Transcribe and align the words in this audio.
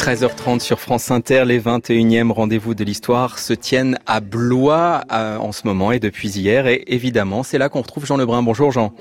13h30 0.00 0.60
sur 0.60 0.80
France 0.80 1.10
Inter, 1.10 1.44
les 1.44 1.60
21e 1.60 2.32
rendez-vous 2.32 2.74
de 2.74 2.84
l'histoire 2.84 3.38
se 3.38 3.52
tiennent 3.52 3.98
à 4.06 4.20
Blois 4.20 5.02
euh, 5.12 5.36
en 5.36 5.52
ce 5.52 5.66
moment 5.66 5.92
et 5.92 6.00
depuis 6.00 6.30
hier. 6.30 6.66
Et 6.68 6.84
évidemment, 6.86 7.42
c'est 7.42 7.58
là 7.58 7.68
qu'on 7.68 7.82
retrouve 7.82 8.06
Jean 8.06 8.16
Lebrun. 8.16 8.42
Bonjour 8.42 8.72
Jean. 8.72 8.94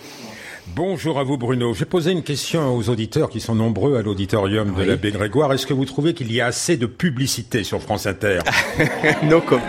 Bonjour 0.76 1.18
à 1.18 1.24
vous 1.24 1.38
Bruno. 1.38 1.74
J'ai 1.74 1.86
posé 1.86 2.12
une 2.12 2.22
question 2.22 2.76
aux 2.76 2.90
auditeurs 2.90 3.30
qui 3.30 3.40
sont 3.40 3.56
nombreux 3.56 3.96
à 3.96 4.02
l'auditorium 4.02 4.76
de 4.76 4.84
l'abbé 4.84 5.12
Grégoire. 5.12 5.54
Est-ce 5.54 5.66
que 5.66 5.74
vous 5.74 5.86
trouvez 5.86 6.14
qu'il 6.14 6.34
y 6.34 6.42
a 6.42 6.48
assez 6.48 6.76
de 6.76 6.86
publicité 6.86 7.64
sur 7.64 7.82
France 7.82 8.06
Inter 8.06 8.40
No 9.24 9.40
comment. 9.40 9.64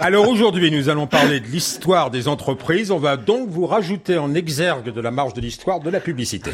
Alors 0.00 0.28
aujourd'hui, 0.28 0.72
nous 0.72 0.88
allons 0.88 1.06
parler 1.06 1.38
de 1.38 1.46
l'histoire 1.46 2.10
des 2.10 2.26
entreprises. 2.26 2.90
On 2.90 2.98
va 2.98 3.16
donc 3.16 3.48
vous 3.50 3.66
rajouter 3.66 4.18
en 4.18 4.34
exergue 4.34 4.92
de 4.92 5.00
la 5.00 5.12
marge 5.12 5.34
de 5.34 5.40
l'histoire 5.40 5.78
de 5.78 5.90
la 5.90 6.00
publicité. 6.00 6.50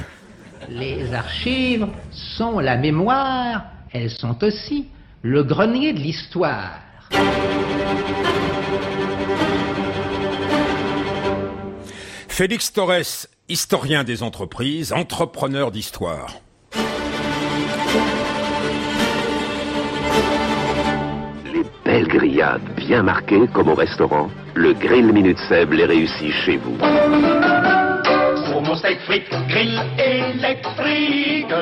Les 0.69 1.12
archives 1.12 1.87
sont 2.11 2.59
la 2.59 2.77
mémoire, 2.77 3.64
elles 3.93 4.11
sont 4.11 4.43
aussi 4.45 4.89
le 5.23 5.43
grenier 5.43 5.93
de 5.93 5.99
l'histoire. 5.99 6.81
Félix 12.29 12.73
Torres, 12.73 13.27
historien 13.49 14.04
des 14.04 14.23
entreprises, 14.23 14.93
entrepreneur 14.93 15.71
d'histoire. 15.71 16.35
Les 21.53 21.62
belles 21.85 22.09
grillades 22.09 22.62
bien 22.76 23.03
marquées 23.03 23.46
comme 23.53 23.68
au 23.68 23.75
restaurant, 23.75 24.31
le 24.54 24.73
Grill 24.73 25.12
Minute 25.12 25.39
Seb 25.49 25.73
les 25.73 25.85
réussit 25.85 26.32
chez 26.45 26.57
vous. 26.57 26.76
Pour 28.75 28.83
mon 28.83 28.89
steak 28.89 29.01
frites, 29.03 29.31
grill 29.49 29.81
électrique 29.99 31.55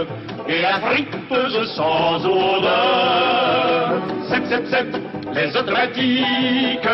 et 0.48 0.62
la 0.62 0.80
friteuse 0.80 1.74
sans 1.74 2.24
odeur. 2.24 4.00
Sep, 4.30 4.46
sep, 4.46 4.66
sep, 4.68 4.96
les 5.34 5.54
automatiques 5.54 6.88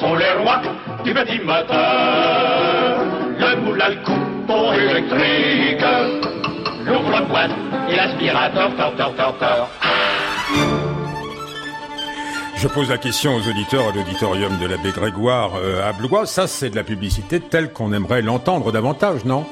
sont 0.00 0.16
les 0.16 0.32
rois 0.42 0.62
du 1.04 1.14
bâtiment. 1.14 1.62
Le 3.38 3.56
moule 3.60 3.82
à 3.82 3.90
le 3.90 3.96
coupon 4.04 4.72
électrique, 4.72 5.84
l'ouvre-boîte 6.84 7.52
et 7.88 7.94
l'aspirateur, 7.94 8.74
tor, 8.76 8.96
tor, 8.96 9.14
tor, 9.14 9.38
tor. 9.38 10.85
Je 12.56 12.68
pose 12.68 12.88
la 12.88 12.96
question 12.96 13.36
aux 13.36 13.46
auditeurs 13.46 13.88
à 13.88 13.92
l'auditorium 13.92 14.58
de 14.58 14.66
l'abbé 14.66 14.90
Grégoire 14.90 15.52
euh, 15.56 15.86
à 15.86 15.92
Blois. 15.92 16.24
Ça, 16.24 16.46
c'est 16.46 16.70
de 16.70 16.76
la 16.76 16.84
publicité 16.84 17.38
telle 17.38 17.70
qu'on 17.70 17.92
aimerait 17.92 18.22
l'entendre 18.22 18.72
davantage, 18.72 19.26
non? 19.26 19.44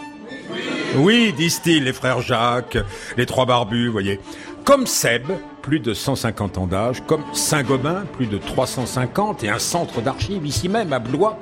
Oui, 0.97 1.35
disent-ils, 1.37 1.85
les 1.85 1.93
frères 1.93 2.23
Jacques, 2.23 2.79
les 3.19 3.27
trois 3.27 3.45
barbus, 3.45 3.89
voyez. 3.89 4.21
Comme 4.65 4.87
Seb, 4.87 5.25
plus 5.61 5.81
de 5.81 5.93
150 5.93 6.57
ans 6.57 6.67
d'âge, 6.67 7.03
comme 7.07 7.23
Saint-Gobain, 7.35 8.05
plus 8.15 8.27
de 8.27 8.39
350, 8.39 9.45
et 9.45 9.51
un 9.51 9.59
centre 9.59 10.01
d'archives 10.01 10.47
ici 10.47 10.71
même 10.71 10.95
à 10.95 10.99
Blois. 10.99 11.39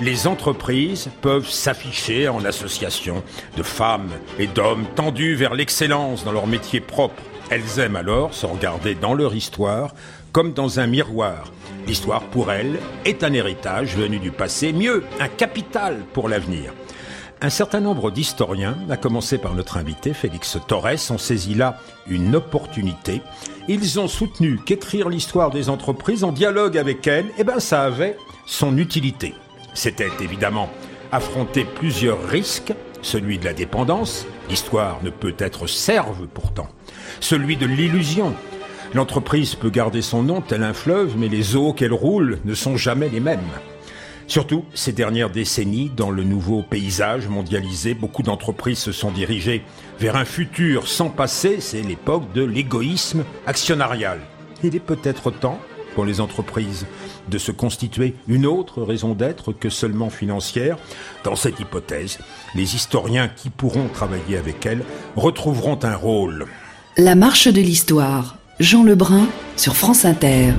Les 0.00 0.26
entreprises 0.26 1.10
peuvent 1.22 1.48
s'afficher 1.48 2.28
en 2.28 2.44
association 2.44 3.22
de 3.56 3.62
femmes 3.62 4.10
et 4.40 4.48
d'hommes 4.48 4.86
tendus 4.96 5.36
vers 5.36 5.54
l'excellence 5.54 6.24
dans 6.24 6.32
leur 6.32 6.48
métier 6.48 6.80
propre. 6.80 7.22
Elles 7.50 7.78
aiment 7.78 7.96
alors 7.96 8.34
se 8.34 8.46
regarder 8.46 8.94
dans 8.94 9.14
leur 9.14 9.34
histoire 9.34 9.94
comme 10.32 10.52
dans 10.52 10.80
un 10.80 10.86
miroir. 10.86 11.52
L'histoire, 11.86 12.22
pour 12.24 12.52
elles, 12.52 12.78
est 13.04 13.24
un 13.24 13.32
héritage 13.32 13.96
venu 13.96 14.18
du 14.18 14.30
passé, 14.30 14.72
mieux, 14.72 15.04
un 15.20 15.28
capital 15.28 16.04
pour 16.12 16.28
l'avenir. 16.28 16.72
Un 17.40 17.50
certain 17.50 17.80
nombre 17.80 18.10
d'historiens, 18.10 18.76
à 18.90 18.96
commencer 18.96 19.38
par 19.38 19.54
notre 19.54 19.76
invité 19.76 20.12
Félix 20.12 20.58
Torres, 20.66 21.10
ont 21.10 21.18
saisi 21.18 21.54
là 21.54 21.78
une 22.08 22.34
opportunité. 22.34 23.22
Ils 23.68 24.00
ont 24.00 24.08
soutenu 24.08 24.58
qu'écrire 24.58 25.08
l'histoire 25.08 25.50
des 25.50 25.70
entreprises 25.70 26.24
en 26.24 26.32
dialogue 26.32 26.76
avec 26.76 27.06
elles, 27.06 27.26
eh 27.38 27.44
ben, 27.44 27.60
ça 27.60 27.82
avait 27.82 28.16
son 28.44 28.76
utilité. 28.76 29.34
C'était 29.72 30.10
évidemment 30.20 30.68
affronter 31.12 31.64
plusieurs 31.64 32.22
risques, 32.28 32.74
celui 33.02 33.38
de 33.38 33.44
la 33.44 33.52
dépendance, 33.52 34.26
l'histoire 34.50 34.98
ne 35.02 35.10
peut 35.10 35.36
être 35.38 35.66
serve 35.66 36.26
pourtant, 36.26 36.68
celui 37.20 37.56
de 37.56 37.66
l'illusion, 37.66 38.34
L'entreprise 38.94 39.54
peut 39.54 39.70
garder 39.70 40.02
son 40.02 40.22
nom 40.22 40.40
tel 40.40 40.62
un 40.62 40.72
fleuve, 40.72 41.16
mais 41.18 41.28
les 41.28 41.56
eaux 41.56 41.72
qu'elle 41.72 41.92
roule 41.92 42.38
ne 42.44 42.54
sont 42.54 42.76
jamais 42.76 43.08
les 43.08 43.20
mêmes. 43.20 43.40
Surtout, 44.26 44.64
ces 44.74 44.92
dernières 44.92 45.30
décennies, 45.30 45.90
dans 45.94 46.10
le 46.10 46.22
nouveau 46.22 46.62
paysage 46.62 47.28
mondialisé, 47.28 47.94
beaucoup 47.94 48.22
d'entreprises 48.22 48.78
se 48.78 48.92
sont 48.92 49.10
dirigées 49.10 49.62
vers 49.98 50.16
un 50.16 50.24
futur 50.24 50.86
sans 50.86 51.08
passé, 51.08 51.58
c'est 51.60 51.82
l'époque 51.82 52.32
de 52.34 52.44
l'égoïsme 52.44 53.24
actionnarial. 53.46 54.20
Il 54.62 54.74
est 54.74 54.80
peut-être 54.80 55.30
temps 55.30 55.58
pour 55.94 56.04
les 56.04 56.20
entreprises 56.20 56.86
de 57.28 57.38
se 57.38 57.52
constituer 57.52 58.14
une 58.28 58.46
autre 58.46 58.82
raison 58.82 59.14
d'être 59.14 59.52
que 59.52 59.70
seulement 59.70 60.10
financière. 60.10 60.76
Dans 61.24 61.36
cette 61.36 61.58
hypothèse, 61.58 62.18
les 62.54 62.76
historiens 62.76 63.28
qui 63.28 63.50
pourront 63.50 63.88
travailler 63.88 64.36
avec 64.36 64.64
elles 64.66 64.84
retrouveront 65.16 65.78
un 65.82 65.96
rôle. 65.96 66.46
La 66.96 67.14
marche 67.14 67.48
de 67.48 67.60
l'histoire. 67.60 68.37
Jean 68.60 68.82
Lebrun 68.82 69.28
sur 69.54 69.76
France 69.76 70.04
Inter. 70.04 70.52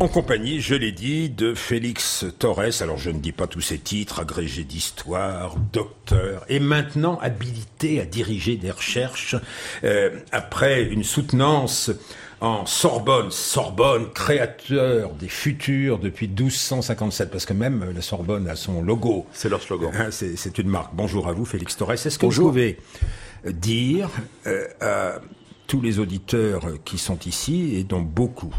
En 0.00 0.06
compagnie, 0.06 0.60
je 0.60 0.74
l'ai 0.74 0.92
dit, 0.92 1.30
de 1.30 1.54
Félix 1.54 2.26
Torres. 2.38 2.82
Alors 2.82 2.98
je 2.98 3.08
ne 3.08 3.18
dis 3.20 3.32
pas 3.32 3.46
tous 3.46 3.62
ses 3.62 3.78
titres, 3.78 4.20
agrégé 4.20 4.64
d'histoire, 4.64 5.56
docteur, 5.72 6.44
et 6.50 6.60
maintenant 6.60 7.18
habilité 7.22 8.02
à 8.02 8.04
diriger 8.04 8.56
des 8.56 8.70
recherches 8.70 9.34
euh, 9.82 10.10
après 10.30 10.82
une 10.82 11.04
soutenance 11.04 11.90
en 12.42 12.66
Sorbonne, 12.66 13.30
Sorbonne, 13.30 14.10
créateur 14.12 15.14
des 15.14 15.28
futurs 15.28 15.98
depuis 15.98 16.28
1257, 16.28 17.30
parce 17.30 17.46
que 17.46 17.54
même 17.54 17.92
la 17.94 18.02
Sorbonne 18.02 18.46
a 18.46 18.56
son 18.56 18.82
logo. 18.82 19.26
C'est 19.32 19.48
leur 19.48 19.62
slogan. 19.62 19.90
Hein, 19.98 20.08
c'est 20.10 20.36
c'est 20.36 20.58
une 20.58 20.68
marque. 20.68 20.94
Bonjour 20.94 21.28
à 21.28 21.32
vous, 21.32 21.46
Félix 21.46 21.78
Torres. 21.78 21.92
Est-ce 21.92 22.18
que 22.18 22.26
vous 22.26 22.42
pouvez 22.42 22.78
dire 23.46 24.10
euh, 24.46 24.66
à 24.82 25.20
tous 25.68 25.80
les 25.80 26.00
auditeurs 26.00 26.62
qui 26.84 26.98
sont 26.98 27.18
ici, 27.26 27.76
et 27.76 27.84
dont 27.84 28.00
beaucoup 28.00 28.54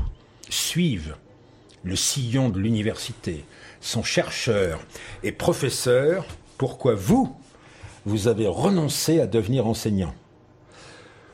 suivent 0.50 1.16
le 1.84 1.98
sillon 1.98 2.50
de 2.50 2.60
l'université, 2.60 3.44
sont 3.82 4.04
chercheurs 4.04 4.80
et 5.24 5.32
professeurs, 5.32 6.26
pourquoi 6.58 6.94
vous, 6.96 7.36
vous 8.06 8.28
avez 8.28 8.48
renoncé 8.48 9.20
à 9.20 9.28
devenir 9.28 9.68
enseignant? 9.68 10.14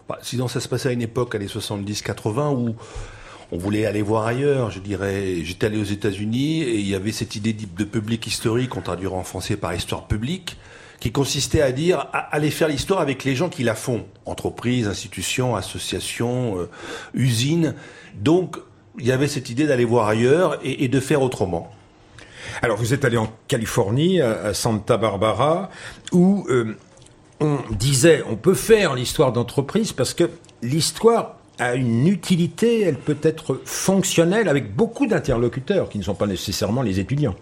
Bah, 0.07 0.19
sinon, 0.21 0.47
ça 0.47 0.59
se 0.59 0.67
passait 0.67 0.89
à 0.89 0.91
une 0.91 1.01
époque, 1.01 1.35
années 1.35 1.47
70-80, 1.47 2.55
où 2.55 2.75
on 3.51 3.57
voulait 3.57 3.85
aller 3.85 4.01
voir 4.01 4.27
ailleurs. 4.27 4.71
Je 4.71 4.79
dirais, 4.79 5.43
j'étais 5.43 5.65
allé 5.65 5.77
aux 5.77 5.83
États-Unis 5.83 6.61
et 6.61 6.79
il 6.79 6.87
y 6.87 6.95
avait 6.95 7.11
cette 7.11 7.35
idée 7.35 7.53
de 7.53 7.83
public 7.83 8.27
historique, 8.27 8.69
qu'on 8.69 8.81
traduira 8.81 9.15
en 9.15 9.23
français 9.23 9.57
par 9.57 9.73
histoire 9.73 10.07
publique, 10.07 10.57
qui 10.99 11.11
consistait 11.11 11.61
à 11.61 11.71
dire 11.71 11.99
à- 12.13 12.35
aller 12.35 12.51
faire 12.51 12.67
l'histoire 12.67 13.01
avec 13.01 13.23
les 13.23 13.35
gens 13.35 13.49
qui 13.49 13.63
la 13.63 13.75
font, 13.75 14.05
entreprises, 14.25 14.87
institutions, 14.87 15.55
associations, 15.55 16.59
euh, 16.59 16.69
usines. 17.13 17.75
Donc, 18.15 18.57
il 18.97 19.05
y 19.05 19.11
avait 19.11 19.27
cette 19.27 19.49
idée 19.49 19.67
d'aller 19.67 19.85
voir 19.85 20.07
ailleurs 20.07 20.59
et, 20.63 20.87
de 20.87 20.99
faire 20.99 21.21
autrement. 21.21 21.69
Alors, 22.61 22.77
vous 22.77 22.93
êtes 22.93 23.03
allé 23.03 23.17
en 23.17 23.29
Californie, 23.47 24.21
à 24.21 24.45
à 24.45 24.53
Santa 24.53 24.97
Barbara, 24.97 25.69
où 26.13 26.45
euh, 26.49 26.77
on 27.41 27.57
disait 27.71 28.23
on 28.29 28.35
peut 28.37 28.53
faire 28.53 28.95
l'histoire 28.95 29.33
d'entreprise 29.33 29.91
parce 29.91 30.13
que 30.13 30.29
l'histoire 30.61 31.35
a 31.59 31.75
une 31.75 32.07
utilité, 32.07 32.81
elle 32.81 32.97
peut 32.97 33.17
être 33.21 33.61
fonctionnelle 33.65 34.49
avec 34.49 34.75
beaucoup 34.75 35.07
d'interlocuteurs 35.07 35.89
qui 35.89 35.97
ne 35.97 36.03
sont 36.03 36.15
pas 36.15 36.27
nécessairement 36.27 36.81
les 36.81 36.99
étudiants. 36.99 37.35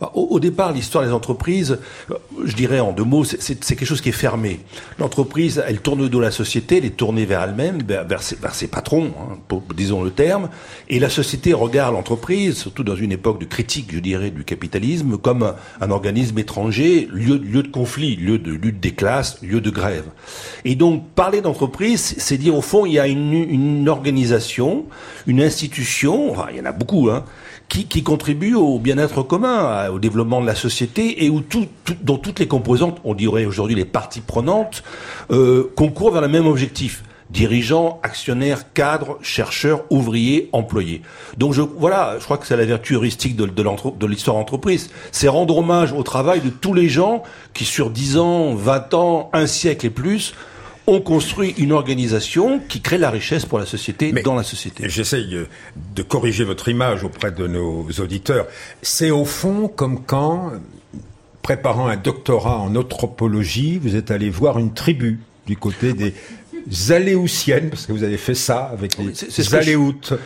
Au, 0.00 0.28
au 0.30 0.40
départ, 0.40 0.72
l'histoire 0.72 1.04
des 1.04 1.12
entreprises, 1.12 1.78
euh, 2.10 2.14
je 2.44 2.56
dirais 2.56 2.80
en 2.80 2.92
deux 2.92 3.04
mots, 3.04 3.24
c'est- 3.24 3.60
quelque 3.60 3.84
chose 3.84 4.00
qui 4.00 4.08
est 4.08 4.12
fermé. 4.12 4.60
L'entreprise, 4.98 5.62
elle 5.66 5.80
tourne 5.80 6.00
le 6.00 6.08
dos 6.08 6.20
à 6.20 6.22
la 6.22 6.30
société, 6.30 6.78
elle 6.78 6.84
est 6.86 6.96
tournée 6.96 7.26
vers 7.26 7.42
elle-même, 7.42 7.82
vers, 7.86 8.22
ses, 8.22 8.66
patrons, 8.68 9.12
hein, 9.18 9.58
disons 9.74 10.02
le 10.02 10.10
terme, 10.10 10.48
et 10.88 10.98
la 10.98 11.10
société 11.10 11.52
regarde 11.52 11.94
l'entreprise, 11.94 12.56
surtout 12.56 12.82
dans 12.82 12.96
une 12.96 13.12
époque 13.12 13.40
de 13.40 13.44
critique, 13.44 13.90
je 13.92 13.98
dirais, 13.98 14.30
du 14.30 14.44
capitalisme, 14.44 15.18
comme 15.18 15.52
un, 15.80 15.90
organisme 15.90 16.38
étranger, 16.38 17.08
lieu, 17.12 17.38
de 17.38 17.68
conflit, 17.68 18.16
lieu 18.16 18.38
de 18.38 18.52
lutte 18.52 18.80
des 18.80 18.92
classes, 18.92 19.40
lieu 19.42 19.60
de 19.60 19.70
grève. 19.70 20.06
Et 20.64 20.74
donc, 20.76 21.08
parler 21.14 21.40
d'entreprise, 21.40 22.14
c'est 22.18 22.38
dire 22.38 22.54
au 22.54 22.62
fond, 22.62 22.86
il 22.86 22.92
y 22.94 22.98
a 22.98 23.06
une, 23.06 23.88
organisation, 23.88 24.86
une 25.26 25.42
institution, 25.42 26.34
il 26.50 26.56
y 26.56 26.60
en 26.60 26.64
a 26.64 26.72
beaucoup, 26.72 27.10
hein, 27.10 27.24
qui, 27.70 27.86
qui 27.86 28.02
contribue 28.02 28.54
au 28.54 28.78
bien-être 28.78 29.22
commun, 29.22 29.88
au 29.88 29.98
développement 29.98 30.42
de 30.42 30.46
la 30.46 30.56
société 30.56 31.24
et 31.24 31.30
où 31.30 31.42
dont 32.02 32.18
toutes 32.18 32.40
les 32.40 32.48
composantes, 32.48 32.98
on 33.04 33.14
dirait 33.14 33.46
aujourd'hui 33.46 33.76
les 33.76 33.84
parties 33.86 34.20
prenantes, 34.20 34.82
euh, 35.30 35.72
concourent 35.76 36.10
vers 36.10 36.20
le 36.20 36.28
même 36.28 36.46
objectif. 36.46 37.04
Dirigeants, 37.30 38.00
actionnaires, 38.02 38.72
cadres, 38.72 39.16
chercheurs, 39.22 39.84
ouvriers, 39.88 40.50
employés. 40.52 41.02
Donc 41.38 41.52
je, 41.52 41.62
voilà, 41.62 42.16
je 42.18 42.24
crois 42.24 42.38
que 42.38 42.46
c'est 42.46 42.56
la 42.56 42.64
vertu 42.64 42.94
heuristique 42.94 43.36
de, 43.36 43.46
de 43.46 44.06
l'histoire 44.06 44.36
d'entreprise. 44.36 44.90
C'est 45.12 45.28
rendre 45.28 45.56
hommage 45.56 45.92
au 45.92 46.02
travail 46.02 46.40
de 46.40 46.50
tous 46.50 46.74
les 46.74 46.88
gens 46.88 47.22
qui 47.54 47.64
sur 47.64 47.90
10 47.90 48.18
ans, 48.18 48.54
20 48.56 48.94
ans, 48.94 49.30
un 49.32 49.46
siècle 49.46 49.86
et 49.86 49.90
plus, 49.90 50.34
on 50.86 51.00
construit 51.00 51.54
une 51.58 51.72
organisation 51.72 52.60
qui 52.68 52.80
crée 52.80 52.98
la 52.98 53.10
richesse 53.10 53.44
pour 53.46 53.58
la 53.58 53.66
société 53.66 54.12
Mais 54.12 54.22
dans 54.22 54.34
la 54.34 54.42
société. 54.42 54.88
J'essaye 54.88 55.34
euh, 55.36 55.46
de 55.94 56.02
corriger 56.02 56.44
votre 56.44 56.68
image 56.68 57.04
auprès 57.04 57.30
de 57.30 57.46
nos 57.46 57.86
auditeurs. 58.00 58.46
C'est 58.82 59.10
au 59.10 59.24
fond 59.24 59.68
comme 59.68 60.02
quand, 60.04 60.52
préparant 61.42 61.86
un 61.86 61.96
doctorat 61.96 62.58
en 62.58 62.74
anthropologie, 62.76 63.78
vous 63.78 63.94
êtes 63.96 64.10
allé 64.10 64.30
voir 64.30 64.58
une 64.58 64.72
tribu 64.74 65.20
du 65.46 65.56
côté 65.56 65.92
des 65.92 66.14
Aléoutiennes, 66.92 67.70
parce 67.70 67.86
que 67.86 67.92
vous 67.92 68.02
avez 68.02 68.18
fait 68.18 68.34
ça 68.34 68.64
avec 68.72 68.96
les 68.98 69.14
je- 69.62 70.16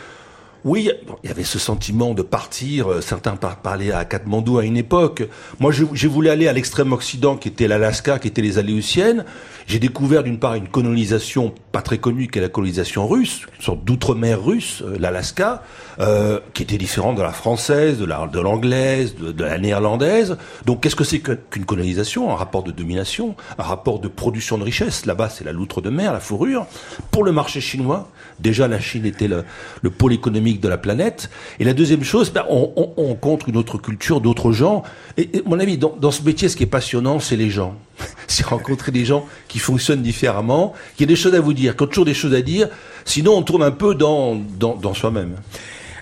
Oui, 0.65 0.89
il 1.23 1.27
y 1.27 1.31
avait 1.31 1.43
ce 1.43 1.59
sentiment 1.59 2.15
de 2.15 2.23
partir. 2.23 2.91
euh, 2.91 2.99
Certains 2.99 3.35
par- 3.35 3.57
parlaient 3.57 3.91
à 3.91 4.03
Katmandou 4.03 4.57
à 4.57 4.65
une 4.65 4.77
époque. 4.77 5.21
Moi, 5.59 5.71
je, 5.71 5.85
je 5.93 6.07
voulais 6.07 6.31
aller 6.31 6.47
à 6.47 6.53
l'extrême 6.53 6.91
occident, 6.91 7.35
qui 7.37 7.49
était 7.49 7.67
l'Alaska, 7.67 8.17
qui 8.17 8.27
était 8.29 8.41
les 8.41 8.57
Aléoutiennes. 8.57 9.25
J'ai 9.67 9.77
découvert 9.77 10.23
d'une 10.23 10.39
part 10.39 10.55
une 10.55 10.67
colonisation 10.67 11.53
pas 11.71 11.83
très 11.83 11.99
connue, 11.99 12.27
qui 12.27 12.39
est 12.39 12.41
la 12.41 12.49
colonisation 12.49 13.07
russe, 13.07 13.41
une 13.57 13.63
sorte 13.63 13.83
d'outre-mer 13.85 14.43
russe, 14.43 14.81
euh, 14.83 14.97
l'Alaska, 14.99 15.61
euh, 15.99 16.39
qui 16.55 16.63
était 16.63 16.77
différente 16.79 17.15
de 17.15 17.21
la 17.21 17.31
française, 17.31 17.99
de 17.99 18.05
la- 18.05 18.27
l'anglaise, 18.33 19.15
de, 19.15 19.43
la 19.43 19.59
néerlandaise. 19.59 20.35
Donc, 20.65 20.81
qu'est-ce 20.81 20.95
que 20.95 21.03
c'est 21.03 21.19
qu'une 21.19 21.65
colonisation? 21.65 22.31
Un 22.31 22.35
rapport 22.35 22.63
de 22.63 22.71
domination, 22.71 23.35
un 23.59 23.63
rapport 23.63 23.99
de 23.99 24.07
production 24.07 24.57
de 24.57 24.63
richesse. 24.63 25.05
Là-bas, 25.05 25.29
c'est 25.29 25.43
la 25.43 25.51
loutre 25.51 25.81
de 25.81 25.91
mer, 25.91 26.11
la 26.11 26.19
fourrure. 26.19 26.65
Pour 27.11 27.23
le 27.23 27.31
marché 27.31 27.61
chinois, 27.61 28.09
déjà 28.39 28.67
la 28.67 28.79
Chine 28.79 29.05
était 29.05 29.27
le, 29.27 29.45
le 29.83 29.89
pôle 29.91 30.13
économique 30.13 30.54
de 30.61 30.67
la 30.67 30.77
planète. 30.77 31.29
Et 31.59 31.63
la 31.63 31.73
deuxième 31.73 32.03
chose, 32.03 32.31
ben, 32.31 32.45
on, 32.49 32.71
on, 32.75 32.93
on 32.97 33.07
rencontre 33.07 33.49
une 33.49 33.57
autre 33.57 33.77
culture, 33.77 34.21
d'autres 34.21 34.51
gens. 34.51 34.83
Et, 35.17 35.29
mon 35.45 35.59
avis, 35.59 35.77
dans, 35.77 35.95
dans 35.99 36.11
ce 36.11 36.23
métier, 36.23 36.49
ce 36.49 36.55
qui 36.55 36.63
est 36.63 36.67
passionnant, 36.67 37.19
c'est 37.19 37.35
les 37.35 37.49
gens. 37.49 37.75
c'est 38.27 38.45
rencontrer 38.45 38.91
des 38.91 39.05
gens 39.05 39.25
qui 39.47 39.59
fonctionnent 39.59 40.01
différemment, 40.01 40.73
qui 40.97 41.03
ont 41.03 41.07
des 41.07 41.15
choses 41.15 41.35
à 41.35 41.41
vous 41.41 41.53
dire, 41.53 41.75
qui 41.75 41.83
ont 41.83 41.87
toujours 41.87 42.05
des 42.05 42.13
choses 42.13 42.33
à 42.33 42.41
dire. 42.41 42.69
Sinon, 43.05 43.37
on 43.37 43.43
tourne 43.43 43.63
un 43.63 43.71
peu 43.71 43.95
dans, 43.95 44.35
dans, 44.35 44.75
dans 44.75 44.93
soi-même. 44.93 45.35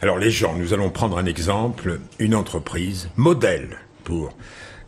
Alors 0.01 0.17
les 0.17 0.31
gens, 0.31 0.53
nous 0.57 0.73
allons 0.73 0.89
prendre 0.89 1.17
un 1.17 1.25
exemple, 1.25 2.01
une 2.19 2.35
entreprise 2.35 3.09
modèle 3.15 3.77
pour 4.03 4.33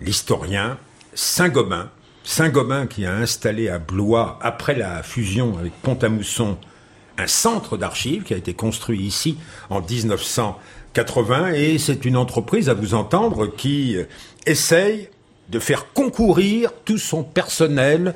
l'historien 0.02 0.78
Saint-Gobain. 1.14 1.90
Saint-Gobain 2.26 2.86
qui 2.86 3.06
a 3.06 3.14
installé 3.14 3.70
à 3.70 3.80
Blois, 3.80 4.38
après 4.42 4.76
la 4.76 5.04
fusion 5.04 5.58
avec 5.58 5.72
Pont-à-Mousson, 5.82 6.58
un 7.18 7.28
centre 7.28 7.78
d'archives 7.78 8.24
qui 8.24 8.34
a 8.34 8.38
été 8.38 8.54
construit 8.54 9.02
ici 9.02 9.38
en 9.70 9.82
1980 9.82 11.54
et 11.54 11.78
c'est 11.78 12.06
une 12.06 12.18
entreprise, 12.18 12.70
à 12.70 12.74
vous 12.74 12.94
entendre, 12.94 13.48
qui 13.48 13.96
euh, 13.96 14.06
essaye 14.46 15.10
de 15.50 15.60
faire 15.60 15.94
concourir 15.94 16.72
tout 16.86 16.98
son 16.98 17.24
personnel 17.24 18.16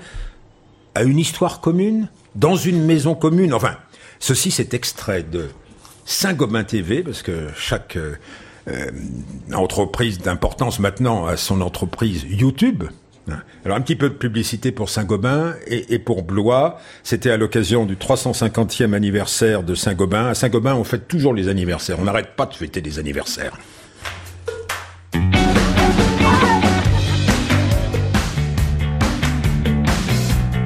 à 0.96 1.04
une 1.04 1.20
histoire 1.20 1.62
commune, 1.62 2.10
dans 2.36 2.56
une 2.56 2.84
maison 2.84 3.16
commune. 3.16 3.54
Enfin, 3.54 3.78
ceci 4.20 4.52
c'est 4.52 4.74
extrait 4.74 5.24
de 5.24 5.50
Saint-Gobain 6.06 6.64
TV, 6.64 7.04
parce 7.04 7.22
que 7.22 7.50
chaque 7.56 7.96
euh, 7.96 8.16
euh, 8.68 8.92
entreprise 9.54 10.20
d'importance 10.20 10.80
maintenant 10.80 11.26
a 11.26 11.38
son 11.38 11.62
entreprise 11.62 12.26
YouTube. 12.28 12.84
Alors 13.66 13.78
un 13.78 13.82
petit 13.82 13.96
peu 13.96 14.10
de 14.10 14.16
publicité 14.16 14.72
pour 14.72 14.90
Saint-Gobain 14.90 15.56
et, 15.68 15.94
et 15.94 16.00
pour 16.00 16.24
Blois. 16.24 16.80
C'était 17.04 17.32
à 17.32 17.38
l'occasion 17.38 17.86
du 17.86 17.96
350e 17.96 18.94
anniversaire 18.94 19.64
de 19.64 19.76
Saint-Gobain. 19.76 20.28
À 20.28 20.36
Saint-Gobain, 20.36 20.76
on 20.76 20.84
fête 20.84 21.08
toujours 21.08 21.34
les 21.34 21.48
anniversaires. 21.48 21.98
On 22.00 22.06
n'arrête 22.06 22.36
pas 22.36 22.46
de 22.46 22.54
fêter 22.54 22.82
des 22.82 23.00
anniversaires. 23.00 23.58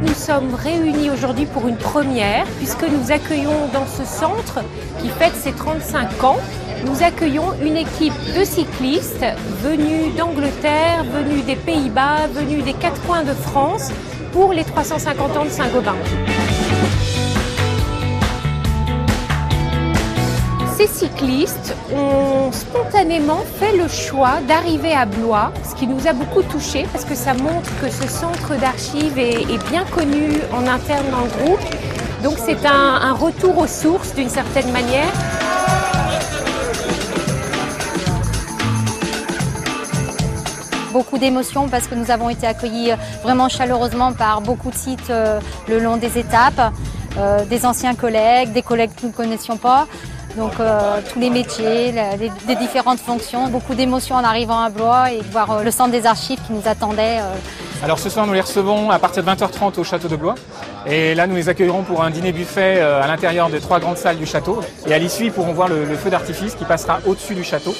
Nous 0.02 0.14
sommes 0.14 0.56
réunis 0.56 1.10
aujourd'hui 1.10 1.46
pour 1.46 1.68
une 1.68 1.76
première, 1.76 2.46
puisque 2.58 2.84
nous 2.84 3.12
accueillons 3.12 3.68
dans 3.74 3.86
ce 3.86 4.06
centre 4.06 4.60
qui 5.02 5.10
fête 5.10 5.36
ses 5.36 5.52
35 5.52 6.24
ans, 6.24 6.40
nous 6.86 7.04
accueillons 7.04 7.54
une 7.62 7.78
équipe 7.78 8.14
de 8.38 8.44
cyclistes 8.44 9.26
venus 9.62 10.16
d'Angleterre, 10.16 11.04
venus 11.04 11.46
des 11.46 11.56
Pays-Bas, 11.56 12.28
venus 12.34 12.64
des 12.64 12.74
quatre 12.74 13.02
coins 13.04 13.24
de 13.24 13.34
France 13.34 13.92
pour 14.32 14.54
les 14.54 14.64
350 14.64 15.38
ans 15.38 15.46
de 15.46 15.50
Saint-Gobain. 15.50 15.96
Ces 20.76 20.88
cyclistes 20.88 21.76
ont 21.94 22.52
spontanément 22.52 23.44
fait 23.60 23.78
le 23.78 23.88
choix 23.88 24.40
d'arriver 24.48 24.94
à 24.94 25.06
Blois, 25.06 25.54
ce 25.70 25.76
qui 25.76 25.88
nous 25.88 26.08
a 26.08 26.14
beaucoup 26.14 26.42
touchés 26.42 26.88
parce 26.92 27.06
que 27.06 27.16
ça 27.16 27.34
montre 27.34 27.70
que 27.82 27.90
ce 27.90 28.08
centre 28.08 28.60
d'archives 28.60 29.18
est, 29.18 29.70
bien 29.70 29.86
connu 29.86 30.32
en 30.52 30.68
interne 30.68 31.06
dans 31.12 31.22
le 31.22 31.46
groupe. 31.46 31.66
Donc 32.24 32.38
c'est 32.44 32.66
un 32.66 33.14
retour 33.14 33.58
aux 33.60 33.68
sources 33.68 34.14
d'une 34.16 34.30
certaine 34.30 34.72
manière. 34.72 35.12
Beaucoup 40.94 41.18
d'émotions 41.18 41.68
parce 41.68 41.88
que 41.88 41.96
nous 41.96 42.12
avons 42.12 42.30
été 42.30 42.46
accueillis 42.48 42.92
euh, 42.92 42.96
vraiment 43.24 43.50
chaleureusement 43.50 44.14
par 44.14 44.40
beaucoup 44.42 44.70
de 44.70 44.76
sites 44.76 45.10
euh, 45.10 45.42
le 45.68 45.80
long 45.80 45.98
des 45.98 46.18
étapes, 46.20 46.72
euh, 47.18 47.44
des 47.46 47.66
anciens 47.66 47.96
collègues, 47.96 48.54
des 48.54 48.62
collègues 48.62 48.92
que 48.96 49.02
nous 49.02 49.10
ne 49.10 49.14
connaissions 49.14 49.58
pas. 49.58 49.88
Donc 50.38 50.54
tous 51.14 51.20
les 51.20 51.30
métiers, 51.30 51.94
les, 52.48 52.56
différentes 52.56 52.98
fonctions, 52.98 53.50
beaucoup 53.50 53.76
d'émotions 53.76 54.16
en 54.16 54.24
arrivant 54.24 54.60
à 54.64 54.72
Blois 54.72 55.12
et 55.12 55.22
voir 55.32 55.64
le 55.64 55.70
centre 55.70 55.92
des 55.92 56.08
archives 56.08 56.40
qui 56.48 56.54
nous 56.54 56.68
attendait. 56.68 57.20
Alors 57.84 58.00
ce 58.00 58.10
soir, 58.10 58.26
nous 58.26 58.34
les 58.34 58.42
recevons 58.42 58.90
à 58.90 58.98
partir 58.98 59.24
de 59.24 59.30
20h30 59.30 59.80
au 59.80 59.84
château 59.84 60.08
de 60.08 60.16
Blois. 60.16 60.34
Et 60.88 61.14
là, 61.14 61.28
nous 61.28 61.36
les 61.36 61.50
accueillerons 61.50 61.84
pour 61.84 62.04
un 62.04 62.10
dîner 62.10 62.32
buffet 62.32 62.82
à 62.82 63.06
l'intérieur 63.06 63.52
des 63.52 63.60
trois 63.60 63.80
grandes 63.80 63.98
salles 63.98 64.18
du 64.18 64.26
château. 64.26 64.60
Et 64.88 64.94
à 64.96 64.98
l'issue, 64.98 65.26
ils 65.26 65.32
pourront 65.32 65.54
voir 65.54 65.68
le 65.68 65.96
feu 65.98 66.10
d'artifice 66.10 66.56
qui 66.56 66.66
passera 66.66 66.98
au-dessus 67.06 67.36
du 67.36 67.44
château. 67.44 67.76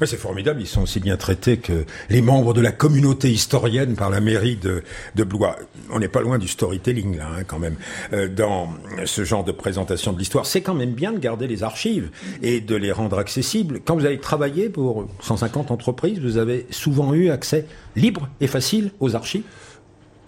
Ouais, 0.00 0.06
c'est 0.06 0.16
formidable, 0.16 0.60
ils 0.60 0.66
sont 0.66 0.82
aussi 0.82 1.00
bien 1.00 1.16
traités 1.16 1.56
que 1.56 1.84
les 2.08 2.22
membres 2.22 2.54
de 2.54 2.60
la 2.60 2.70
communauté 2.70 3.30
historienne 3.30 3.96
par 3.96 4.10
la 4.10 4.20
mairie 4.20 4.56
de, 4.56 4.84
de 5.16 5.24
Blois. 5.24 5.56
On 5.90 5.98
n'est 5.98 6.08
pas 6.08 6.20
loin 6.20 6.38
du 6.38 6.46
storytelling, 6.46 7.16
là, 7.16 7.26
hein, 7.36 7.42
quand 7.44 7.58
même, 7.58 7.74
euh, 8.12 8.28
dans 8.28 8.68
ce 9.04 9.24
genre 9.24 9.42
de 9.42 9.50
présentation 9.50 10.12
de 10.12 10.18
l'histoire. 10.18 10.46
C'est 10.46 10.60
quand 10.60 10.74
même 10.74 10.92
bien 10.92 11.10
de 11.12 11.18
garder 11.18 11.48
les 11.48 11.64
archives 11.64 12.10
et 12.42 12.60
de 12.60 12.76
les 12.76 12.92
rendre 12.92 13.18
accessibles. 13.18 13.80
Quand 13.84 13.96
vous 13.96 14.04
avez 14.04 14.20
travaillé 14.20 14.68
pour 14.68 15.08
150 15.20 15.72
entreprises, 15.72 16.20
vous 16.20 16.36
avez 16.36 16.66
souvent 16.70 17.12
eu 17.12 17.30
accès 17.30 17.66
libre 17.96 18.28
et 18.40 18.46
facile 18.46 18.92
aux 19.00 19.16
archives? 19.16 19.42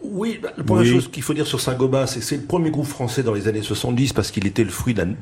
Oui, 0.02 0.38
bah, 0.42 0.50
la 0.56 0.64
première 0.64 0.84
Oui. 0.84 0.90
chose 0.92 1.10
qu'il 1.10 1.22
faut 1.22 1.34
dire 1.34 1.46
sur 1.46 1.60
Saint-Gobain, 1.60 2.06
c'est 2.06 2.20
que 2.20 2.24
c'est 2.24 2.36
le 2.36 2.42
premier 2.42 2.70
groupe 2.70 2.86
français 2.86 3.22
dans 3.22 3.34
les 3.34 3.48
années 3.48 3.62
70 3.62 4.12
parce 4.12 4.30
qu'il 4.30 4.46
était 4.46 4.64
le 4.64 4.70
fruit 4.70 4.94
d'un 4.94 5.14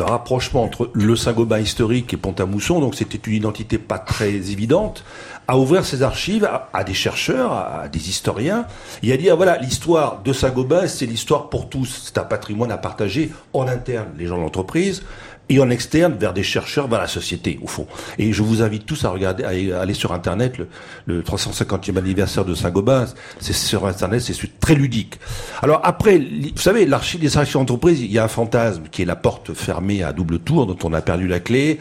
rapprochement 0.00 0.62
entre 0.64 0.90
le 0.94 1.16
Saint-Gobain 1.16 1.58
historique 1.60 2.12
et 2.12 2.16
Pont-à-Mousson, 2.16 2.80
donc 2.80 2.94
c'était 2.94 3.18
une 3.18 3.34
identité 3.36 3.78
pas 3.78 3.98
très 3.98 4.30
évidente, 4.32 5.04
à 5.46 5.58
ouvrir 5.58 5.84
ses 5.84 6.02
archives 6.02 6.44
à, 6.44 6.68
à 6.72 6.84
des 6.84 6.94
chercheurs, 6.94 7.52
à, 7.52 7.82
à 7.82 7.88
des 7.88 8.08
historiens, 8.08 8.66
et 9.02 9.12
à 9.12 9.16
dire 9.16 9.36
voilà, 9.36 9.58
l'histoire 9.58 10.22
de 10.22 10.32
Saint-Gobain, 10.32 10.86
c'est 10.86 11.06
l'histoire 11.06 11.48
pour 11.48 11.68
tous, 11.68 12.02
c'est 12.06 12.18
un 12.18 12.24
patrimoine 12.24 12.72
à 12.72 12.78
partager 12.78 13.30
en 13.52 13.66
interne, 13.68 14.08
les 14.18 14.26
gens 14.26 14.36
de 14.38 14.42
l'entreprise, 14.42 15.02
et 15.48 15.60
en 15.60 15.70
externe 15.70 16.14
vers 16.18 16.32
des 16.32 16.42
chercheurs, 16.42 16.88
vers 16.88 17.00
la 17.00 17.06
société, 17.06 17.58
au 17.62 17.66
fond. 17.66 17.86
Et 18.18 18.32
je 18.32 18.42
vous 18.42 18.62
invite 18.62 18.86
tous 18.86 19.04
à 19.04 19.10
regarder, 19.10 19.44
à 19.44 19.80
aller 19.80 19.94
sur 19.94 20.12
Internet, 20.12 20.58
le, 20.58 20.68
le 21.06 21.22
350e 21.22 21.96
anniversaire 21.96 22.44
de 22.44 22.54
Saint-Gobain, 22.54 23.06
c'est 23.40 23.54
sur 23.54 23.86
Internet, 23.86 24.20
c'est 24.20 24.60
très 24.60 24.74
ludique. 24.74 25.18
Alors 25.62 25.80
après, 25.84 26.18
vous 26.18 26.60
savez, 26.60 26.86
l'archive 26.86 27.20
des 27.20 27.36
archives 27.36 27.54
d'entreprise, 27.54 28.00
il 28.00 28.12
y 28.12 28.18
a 28.18 28.24
un 28.24 28.28
fantasme 28.28 28.84
qui 28.90 29.02
est 29.02 29.06
la 29.06 29.16
porte 29.16 29.54
fermée 29.54 30.02
à 30.02 30.12
double 30.12 30.38
tour, 30.38 30.66
dont 30.66 30.78
on 30.84 30.92
a 30.92 31.00
perdu 31.00 31.26
la 31.26 31.40
clé, 31.40 31.78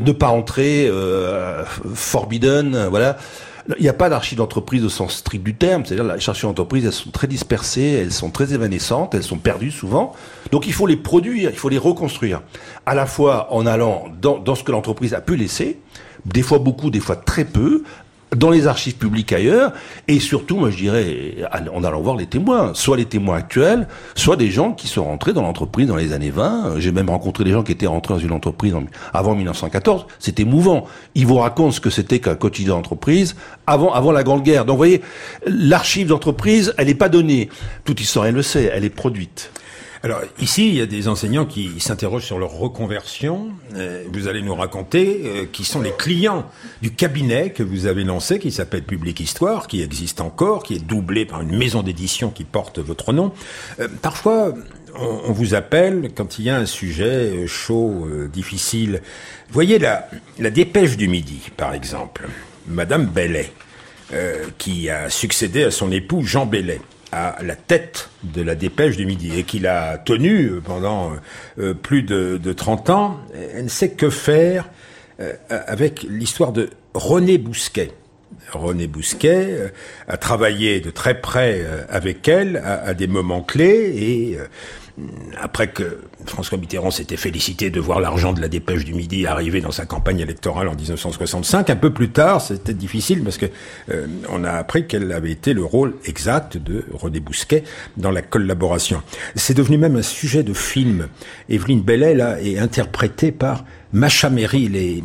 ne 0.00 0.12
pas 0.12 0.28
entrer, 0.28 0.86
euh, 0.88 1.64
forbidden, 1.94 2.86
voilà. 2.88 3.16
Il 3.76 3.82
n'y 3.82 3.88
a 3.88 3.94
pas 3.94 4.08
d'archives 4.08 4.38
d'entreprise 4.38 4.82
au 4.82 4.88
sens 4.88 5.16
strict 5.16 5.44
du 5.44 5.54
terme, 5.54 5.84
c'est-à-dire 5.84 6.04
les 6.04 6.28
archives 6.28 6.44
d'entreprise, 6.44 6.86
elles 6.86 6.92
sont 6.92 7.10
très 7.10 7.26
dispersées, 7.26 7.98
elles 8.00 8.12
sont 8.12 8.30
très 8.30 8.54
évanescentes, 8.54 9.14
elles 9.14 9.22
sont 9.22 9.36
perdues 9.36 9.70
souvent. 9.70 10.14
Donc 10.52 10.66
il 10.66 10.72
faut 10.72 10.86
les 10.86 10.96
produire, 10.96 11.50
il 11.50 11.56
faut 11.58 11.68
les 11.68 11.76
reconstruire. 11.76 12.40
À 12.86 12.94
la 12.94 13.04
fois 13.04 13.52
en 13.52 13.66
allant 13.66 14.06
dans, 14.22 14.38
dans 14.38 14.54
ce 14.54 14.64
que 14.64 14.72
l'entreprise 14.72 15.12
a 15.12 15.20
pu 15.20 15.36
laisser, 15.36 15.78
des 16.24 16.42
fois 16.42 16.58
beaucoup, 16.58 16.90
des 16.90 17.00
fois 17.00 17.16
très 17.16 17.44
peu, 17.44 17.82
dans 18.36 18.50
les 18.50 18.66
archives 18.66 18.96
publiques 18.96 19.32
ailleurs, 19.32 19.72
et 20.06 20.20
surtout, 20.20 20.56
moi 20.56 20.70
je 20.70 20.76
dirais, 20.76 21.36
en 21.72 21.82
allant 21.82 22.00
voir 22.02 22.16
les 22.16 22.26
témoins, 22.26 22.72
soit 22.74 22.96
les 22.98 23.06
témoins 23.06 23.36
actuels, 23.38 23.88
soit 24.14 24.36
des 24.36 24.50
gens 24.50 24.72
qui 24.72 24.86
sont 24.86 25.04
rentrés 25.04 25.32
dans 25.32 25.42
l'entreprise 25.42 25.86
dans 25.86 25.96
les 25.96 26.12
années 26.12 26.30
20. 26.30 26.74
J'ai 26.78 26.92
même 26.92 27.08
rencontré 27.08 27.44
des 27.44 27.52
gens 27.52 27.62
qui 27.62 27.72
étaient 27.72 27.86
rentrés 27.86 28.14
dans 28.14 28.20
une 28.20 28.32
entreprise 28.32 28.74
en- 28.74 28.84
avant 29.14 29.34
1914. 29.34 30.06
C'était 30.18 30.42
émouvant. 30.42 30.84
Ils 31.14 31.26
vous 31.26 31.36
racontent 31.38 31.70
ce 31.70 31.80
que 31.80 31.90
c'était 31.90 32.18
qu'un 32.18 32.34
quotidien 32.34 32.74
d'entreprise 32.74 33.34
avant, 33.66 33.92
avant 33.94 34.12
la 34.12 34.22
Grande 34.24 34.42
Guerre. 34.42 34.64
Donc 34.66 34.74
vous 34.74 34.78
voyez, 34.78 35.00
l'archive 35.46 36.08
d'entreprise, 36.08 36.74
elle 36.76 36.88
n'est 36.88 36.94
pas 36.94 37.08
donnée. 37.08 37.48
Tout 37.84 37.98
historien 37.98 38.32
le 38.32 38.42
sait, 38.42 38.70
elle 38.74 38.84
est 38.84 38.90
produite. 38.90 39.50
Alors 40.04 40.20
ici, 40.40 40.68
il 40.68 40.74
y 40.74 40.80
a 40.80 40.86
des 40.86 41.08
enseignants 41.08 41.44
qui 41.44 41.80
s'interrogent 41.80 42.24
sur 42.24 42.38
leur 42.38 42.52
reconversion. 42.52 43.48
Euh, 43.74 44.04
vous 44.12 44.28
allez 44.28 44.42
nous 44.42 44.54
raconter 44.54 45.22
euh, 45.24 45.44
qui 45.50 45.64
sont 45.64 45.80
les 45.80 45.90
clients 45.90 46.48
du 46.82 46.92
cabinet 46.92 47.50
que 47.50 47.64
vous 47.64 47.86
avez 47.86 48.04
lancé, 48.04 48.38
qui 48.38 48.52
s'appelle 48.52 48.84
Public 48.84 49.18
Histoire, 49.18 49.66
qui 49.66 49.82
existe 49.82 50.20
encore, 50.20 50.62
qui 50.62 50.74
est 50.74 50.86
doublé 50.86 51.24
par 51.24 51.40
une 51.42 51.56
maison 51.56 51.82
d'édition 51.82 52.30
qui 52.30 52.44
porte 52.44 52.78
votre 52.78 53.12
nom. 53.12 53.32
Euh, 53.80 53.88
parfois, 54.00 54.54
on, 54.94 55.32
vous 55.32 55.54
appelle 55.54 56.10
quand 56.14 56.38
il 56.38 56.44
y 56.44 56.50
a 56.50 56.56
un 56.56 56.66
sujet 56.66 57.46
chaud, 57.46 58.06
difficile. 58.32 59.02
Voyez 59.50 59.78
la, 59.78 60.08
la 60.38 60.50
dépêche 60.50 60.96
du 60.96 61.08
midi, 61.08 61.50
par 61.56 61.74
exemple. 61.74 62.28
Madame 62.66 63.06
Bellet, 63.06 63.52
qui 64.56 64.88
a 64.90 65.10
succédé 65.10 65.64
à 65.64 65.70
son 65.70 65.92
époux 65.92 66.22
Jean 66.22 66.46
Bellet 66.46 66.80
à 67.12 67.38
la 67.42 67.56
tête 67.56 68.10
de 68.22 68.42
la 68.42 68.54
dépêche 68.54 68.96
du 68.96 69.06
midi 69.06 69.38
et 69.38 69.44
qu'il 69.44 69.66
a 69.66 69.98
tenu 69.98 70.60
pendant 70.64 71.12
euh, 71.58 71.74
plus 71.74 72.02
de, 72.02 72.38
de, 72.42 72.52
30 72.52 72.90
ans, 72.90 73.18
elle 73.54 73.64
ne 73.64 73.68
sait 73.68 73.90
que 73.90 74.10
faire 74.10 74.68
euh, 75.20 75.32
avec 75.48 76.02
l'histoire 76.02 76.52
de 76.52 76.70
René 76.94 77.38
Bousquet. 77.38 77.92
René 78.52 78.86
Bousquet 78.86 79.46
euh, 79.48 79.68
a 80.06 80.16
travaillé 80.16 80.80
de 80.80 80.90
très 80.90 81.20
près 81.20 81.64
avec 81.88 82.26
elle 82.28 82.58
à, 82.58 82.82
à 82.82 82.94
des 82.94 83.06
moments 83.06 83.42
clés 83.42 83.92
et 83.96 84.38
après 85.40 85.68
que 85.68 85.98
François 86.26 86.58
Mitterrand 86.58 86.90
s'était 86.90 87.16
félicité 87.16 87.70
de 87.70 87.80
voir 87.80 88.00
l'argent 88.00 88.32
de 88.32 88.40
la 88.40 88.48
dépêche 88.48 88.84
du 88.84 88.94
Midi 88.94 89.26
arriver 89.26 89.60
dans 89.60 89.70
sa 89.70 89.86
campagne 89.86 90.20
électorale 90.20 90.68
en 90.68 90.74
1965, 90.74 91.70
un 91.70 91.76
peu 91.76 91.92
plus 91.92 92.10
tard, 92.10 92.40
c'était 92.40 92.74
difficile 92.74 93.22
parce 93.22 93.38
que 93.38 93.46
euh, 93.90 94.06
on 94.28 94.44
a 94.44 94.52
appris 94.52 94.86
quel 94.86 95.12
avait 95.12 95.30
été 95.30 95.52
le 95.52 95.64
rôle 95.64 95.94
exact 96.04 96.56
de 96.56 96.84
René 96.92 97.20
Bousquet 97.20 97.64
dans 97.96 98.10
la 98.10 98.22
collaboration. 98.22 99.02
C'est 99.36 99.54
devenu 99.54 99.78
même 99.78 99.96
un 99.96 100.02
sujet 100.02 100.42
de 100.42 100.52
film. 100.52 101.08
Evelyne 101.48 101.82
Bellet 101.82 102.14
là 102.14 102.40
est 102.40 102.58
interprétée 102.58 103.32
par 103.32 103.64
Macha 103.92 104.30
Merrill 104.30 104.76
et, 104.76 105.02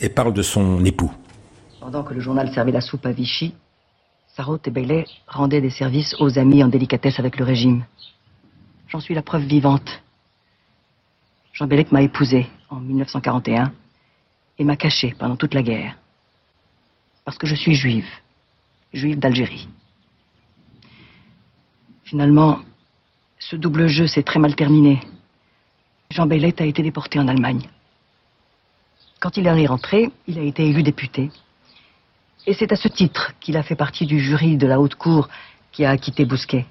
et, 0.00 0.08
parle 0.08 0.34
de 0.34 0.42
son 0.42 0.84
époux. 0.84 1.10
Pendant 1.90 2.04
que 2.04 2.14
le 2.14 2.20
journal 2.20 2.54
servait 2.54 2.70
la 2.70 2.80
soupe 2.80 3.04
à 3.04 3.10
Vichy, 3.10 3.52
Sarraute 4.28 4.68
et 4.68 4.70
Bellet 4.70 5.06
rendaient 5.26 5.60
des 5.60 5.70
services 5.70 6.14
aux 6.20 6.38
amis 6.38 6.62
en 6.62 6.68
délicatesse 6.68 7.18
avec 7.18 7.36
le 7.36 7.44
régime. 7.44 7.84
J'en 8.86 9.00
suis 9.00 9.12
la 9.12 9.22
preuve 9.22 9.42
vivante. 9.42 10.00
Jean 11.52 11.66
Bellec 11.66 11.90
m'a 11.90 12.02
épousée 12.02 12.46
en 12.68 12.76
1941 12.76 13.72
et 14.56 14.62
m'a 14.62 14.76
cachée 14.76 15.16
pendant 15.18 15.34
toute 15.34 15.52
la 15.52 15.64
guerre. 15.64 15.96
Parce 17.24 17.38
que 17.38 17.48
je 17.48 17.56
suis 17.56 17.74
juive, 17.74 18.06
juive 18.92 19.18
d'Algérie. 19.18 19.68
Finalement, 22.04 22.60
ce 23.40 23.56
double 23.56 23.88
jeu 23.88 24.06
s'est 24.06 24.22
très 24.22 24.38
mal 24.38 24.54
terminé. 24.54 25.00
Jean 26.10 26.26
Bellec 26.26 26.60
a 26.60 26.66
été 26.66 26.84
déporté 26.84 27.18
en 27.18 27.26
Allemagne. 27.26 27.68
Quand 29.18 29.36
il 29.36 29.48
est 29.48 29.66
rentré, 29.66 30.12
il 30.28 30.38
a 30.38 30.42
été 30.42 30.68
élu 30.68 30.84
député. 30.84 31.32
Et 32.46 32.54
c'est 32.54 32.72
à 32.72 32.76
ce 32.76 32.88
titre 32.88 33.32
qu'il 33.40 33.56
a 33.56 33.62
fait 33.62 33.74
partie 33.74 34.06
du 34.06 34.18
jury 34.18 34.56
de 34.56 34.66
la 34.66 34.80
haute 34.80 34.94
cour 34.94 35.28
qui 35.72 35.84
a 35.84 35.90
acquitté 35.90 36.24
Bousquet. 36.24 36.66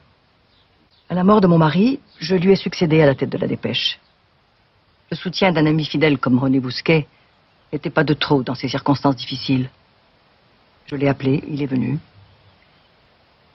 À 1.09 1.13
la 1.13 1.23
mort 1.23 1.41
de 1.41 1.47
mon 1.47 1.57
mari, 1.57 1.99
je 2.19 2.35
lui 2.35 2.51
ai 2.51 2.55
succédé 2.55 3.01
à 3.01 3.05
la 3.05 3.15
tête 3.15 3.29
de 3.29 3.37
la 3.37 3.47
dépêche. 3.47 3.99
Le 5.11 5.17
soutien 5.17 5.51
d'un 5.51 5.65
ami 5.65 5.85
fidèle 5.85 6.17
comme 6.17 6.37
René 6.37 6.59
Bousquet 6.59 7.07
n'était 7.73 7.89
pas 7.89 8.03
de 8.03 8.13
trop 8.13 8.43
dans 8.43 8.55
ces 8.55 8.67
circonstances 8.67 9.15
difficiles. 9.15 9.69
Je 10.87 10.95
l'ai 10.95 11.07
appelé, 11.07 11.43
il 11.47 11.61
est 11.61 11.67
venu. 11.67 11.99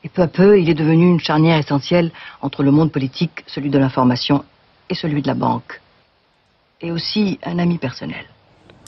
Et 0.03 0.09
peu 0.09 0.23
à 0.23 0.29
peu, 0.29 0.61
il 0.61 0.69
est 0.69 0.75
devenu 0.75 1.09
une 1.09 1.21
charnière 1.21 1.59
essentielle 1.59 2.11
entre 2.43 2.63
le 2.63 2.71
monde 2.71 2.93
politique, 2.93 3.43
celui 3.47 3.71
de 3.71 3.79
l'information 3.79 4.45
et 4.91 4.95
celui 4.95 5.23
de 5.23 5.27
la 5.27 5.35
banque. 5.35 5.81
Et 6.81 6.93
aussi 6.93 7.39
un 7.43 7.59
ami 7.59 7.79
personnel. 7.79 8.27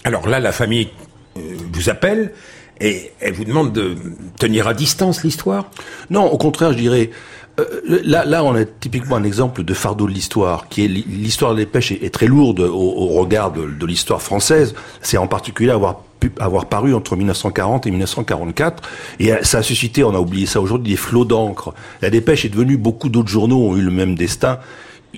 Alors 0.05 0.29
là, 0.29 0.41
la 0.41 0.53
famille 0.53 0.91
euh, 1.37 1.57
vous 1.73 1.89
appelle 1.89 2.35
et 2.81 3.13
elle 3.21 3.33
vous 3.33 3.45
demande 3.45 3.73
de 3.73 3.97
tenir 4.39 4.69
à 4.69 4.75
distance 4.75 5.23
l'histoire? 5.25 5.71
Non, 6.11 6.25
au 6.27 6.37
contraire, 6.37 6.73
je 6.73 6.79
dirais, 6.79 7.11
euh, 7.59 8.01
là, 8.05 8.25
là, 8.25 8.45
on 8.45 8.55
a 8.55 8.65
typiquement 8.65 9.17
un 9.17 9.25
exemple 9.25 9.63
de 9.65 9.75
fardeau 9.75 10.07
de 10.07 10.13
l'histoire, 10.13 10.69
qui 10.69 10.85
est 10.85 10.89
l'histoire 10.89 11.55
des 11.55 11.67
pêches 11.67 11.93
est, 11.93 12.13
très 12.13 12.27
lourde 12.27 12.61
au, 12.61 13.07
regard 13.09 13.53
de, 13.53 13.67
de 13.67 13.87
l'histoire 13.87 14.21
française. 14.21 14.75
C'est 15.01 15.17
en 15.17 15.27
particulier 15.27 15.71
avoir 15.71 16.01
pu 16.21 16.33
avoir 16.39 16.67
paru 16.67 16.95
entre 16.95 17.17
1940 17.17 17.87
et 17.87 17.91
1944, 17.91 18.83
et 19.21 19.33
ça 19.43 19.59
a 19.59 19.63
suscité, 19.63 20.05
on 20.05 20.15
a 20.15 20.19
oublié 20.19 20.47
ça 20.47 20.61
aujourd'hui, 20.61 20.93
des 20.93 20.97
flots 20.97 21.25
d'encre. 21.25 21.75
La 22.03 22.11
dépêche 22.11 22.45
est 22.45 22.49
devenue, 22.49 22.77
beaucoup 22.77 23.09
d'autres 23.09 23.29
journaux 23.29 23.69
ont 23.69 23.77
eu 23.77 23.83
le 23.83 23.91
même 23.91 24.15
destin, 24.15 24.59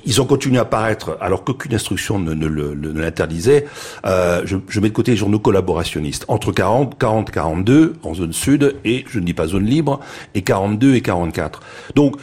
ils 0.04 0.20
ont 0.20 0.24
continué 0.24 0.58
à 0.58 0.64
paraître 0.64 1.16
alors 1.20 1.44
qu'aucune 1.44 1.74
instruction 1.74 2.18
ne, 2.18 2.34
ne, 2.34 3.00
l'interdisait. 3.00 3.66
Euh, 4.04 4.42
je, 4.44 4.56
je, 4.68 4.80
mets 4.80 4.88
de 4.88 4.94
côté 4.94 5.12
les 5.12 5.16
journaux 5.16 5.38
collaborationnistes. 5.38 6.24
Entre 6.28 6.52
40, 6.52 6.98
40, 6.98 7.30
42 7.30 7.94
en 8.02 8.14
zone 8.14 8.32
sud 8.32 8.76
et 8.84 9.04
je 9.08 9.18
ne 9.18 9.24
dis 9.24 9.34
pas 9.34 9.46
zone 9.46 9.64
libre 9.64 10.00
et 10.34 10.42
42 10.42 10.94
et 10.94 11.00
44. 11.00 11.60
Donc 11.94 12.16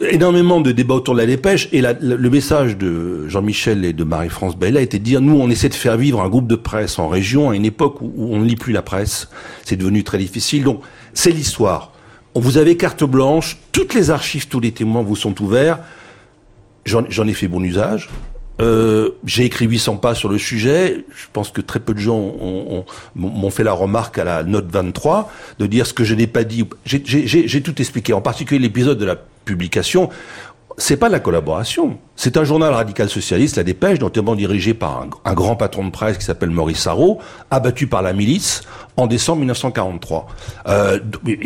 énormément 0.00 0.60
de 0.60 0.70
débats 0.72 0.94
autour 0.94 1.14
de 1.14 1.20
la 1.20 1.26
dépêche 1.26 1.68
et 1.72 1.80
la, 1.80 1.92
le 1.92 2.30
message 2.30 2.76
de 2.76 3.28
Jean-Michel 3.28 3.84
et 3.84 3.92
de 3.92 4.04
Marie-France 4.04 4.56
Bella 4.56 4.80
était 4.80 4.98
de 4.98 5.04
dire 5.04 5.20
nous 5.20 5.34
on 5.34 5.50
essaie 5.50 5.68
de 5.68 5.74
faire 5.74 5.96
vivre 5.96 6.20
un 6.20 6.28
groupe 6.28 6.46
de 6.46 6.54
presse 6.54 6.98
en 6.98 7.08
région 7.08 7.50
à 7.50 7.56
une 7.56 7.64
époque 7.64 8.00
où, 8.00 8.12
où 8.16 8.34
on 8.34 8.38
ne 8.38 8.44
lit 8.44 8.56
plus 8.56 8.72
la 8.72 8.82
presse. 8.82 9.28
C'est 9.64 9.76
devenu 9.76 10.04
très 10.04 10.18
difficile. 10.18 10.64
Donc 10.64 10.82
c'est 11.14 11.30
l'histoire. 11.30 11.92
Vous 12.34 12.58
avez 12.58 12.76
carte 12.76 13.02
blanche, 13.02 13.58
toutes 13.72 13.94
les 13.94 14.10
archives, 14.10 14.46
tous 14.46 14.60
les 14.60 14.70
témoins 14.70 15.02
vous 15.02 15.16
sont 15.16 15.42
ouverts. 15.42 15.80
J'en 16.88 17.26
ai 17.26 17.34
fait 17.34 17.48
bon 17.48 17.62
usage. 17.62 18.08
Euh, 18.60 19.10
j'ai 19.24 19.44
écrit 19.44 19.66
800 19.66 19.98
pas 19.98 20.14
sur 20.14 20.28
le 20.28 20.38
sujet. 20.38 21.04
Je 21.14 21.26
pense 21.32 21.50
que 21.50 21.60
très 21.60 21.80
peu 21.80 21.94
de 21.94 22.00
gens 22.00 22.34
m'ont 23.14 23.50
fait 23.50 23.64
la 23.64 23.72
remarque 23.72 24.18
à 24.18 24.24
la 24.24 24.42
note 24.42 24.66
23 24.70 25.30
de 25.58 25.66
dire 25.66 25.86
ce 25.86 25.92
que 25.92 26.04
je 26.04 26.14
n'ai 26.14 26.26
pas 26.26 26.44
dit. 26.44 26.64
J'ai 26.84 27.62
tout 27.62 27.80
expliqué, 27.80 28.12
en 28.12 28.20
particulier 28.20 28.60
l'épisode 28.60 28.98
de 28.98 29.04
la 29.04 29.16
publication. 29.44 30.10
C'est 30.80 30.96
pas 30.96 31.08
de 31.08 31.12
la 31.12 31.18
collaboration. 31.18 31.98
C'est 32.14 32.36
un 32.36 32.44
journal 32.44 32.72
radical 32.72 33.08
socialiste, 33.08 33.56
La 33.56 33.64
Dépêche, 33.64 33.98
notamment 33.98 34.36
dirigé 34.36 34.74
par 34.74 35.04
un, 35.24 35.34
grand 35.34 35.56
patron 35.56 35.84
de 35.84 35.90
presse 35.90 36.18
qui 36.18 36.24
s'appelle 36.24 36.50
Maurice 36.50 36.78
Sarrault, 36.78 37.18
abattu 37.50 37.88
par 37.88 38.00
la 38.00 38.12
milice 38.12 38.62
en 38.96 39.08
décembre 39.08 39.40
1943, 39.40 40.28
euh, 40.68 41.00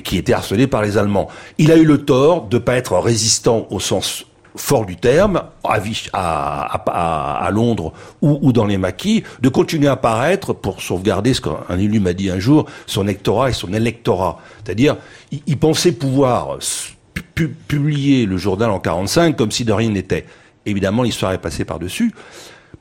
qui 0.04 0.18
était 0.18 0.34
harcelé 0.34 0.66
par 0.66 0.82
les 0.82 0.98
Allemands. 0.98 1.28
Il 1.56 1.72
a 1.72 1.76
eu 1.76 1.84
le 1.84 2.04
tort 2.04 2.42
de 2.42 2.58
pas 2.58 2.74
être 2.74 2.98
résistant 2.98 3.66
au 3.70 3.80
sens 3.80 4.26
fort 4.56 4.86
du 4.86 4.96
terme, 4.96 5.42
à, 5.64 7.48
Londres 7.52 7.92
ou, 8.20 8.52
dans 8.52 8.66
les 8.66 8.78
maquis, 8.78 9.22
de 9.40 9.48
continuer 9.48 9.88
à 9.88 9.92
apparaître 9.92 10.52
pour 10.52 10.82
sauvegarder 10.82 11.34
ce 11.34 11.40
qu'un 11.40 11.78
élu 11.78 12.00
m'a 12.00 12.12
dit 12.12 12.30
un 12.30 12.38
jour, 12.38 12.66
son 12.86 13.04
électorat 13.04 13.50
et 13.50 13.52
son 13.52 13.72
électorat. 13.72 14.40
C'est-à-dire, 14.64 14.96
il, 15.46 15.58
pensait 15.58 15.92
pouvoir 15.92 16.58
publier 17.34 18.26
le 18.26 18.36
journal 18.36 18.70
en 18.70 18.80
45 18.80 19.36
comme 19.36 19.50
si 19.50 19.64
de 19.64 19.72
rien 19.72 19.90
n'était. 19.90 20.26
Évidemment, 20.66 21.02
l'histoire 21.02 21.32
est 21.32 21.38
passée 21.38 21.64
par-dessus. 21.64 22.12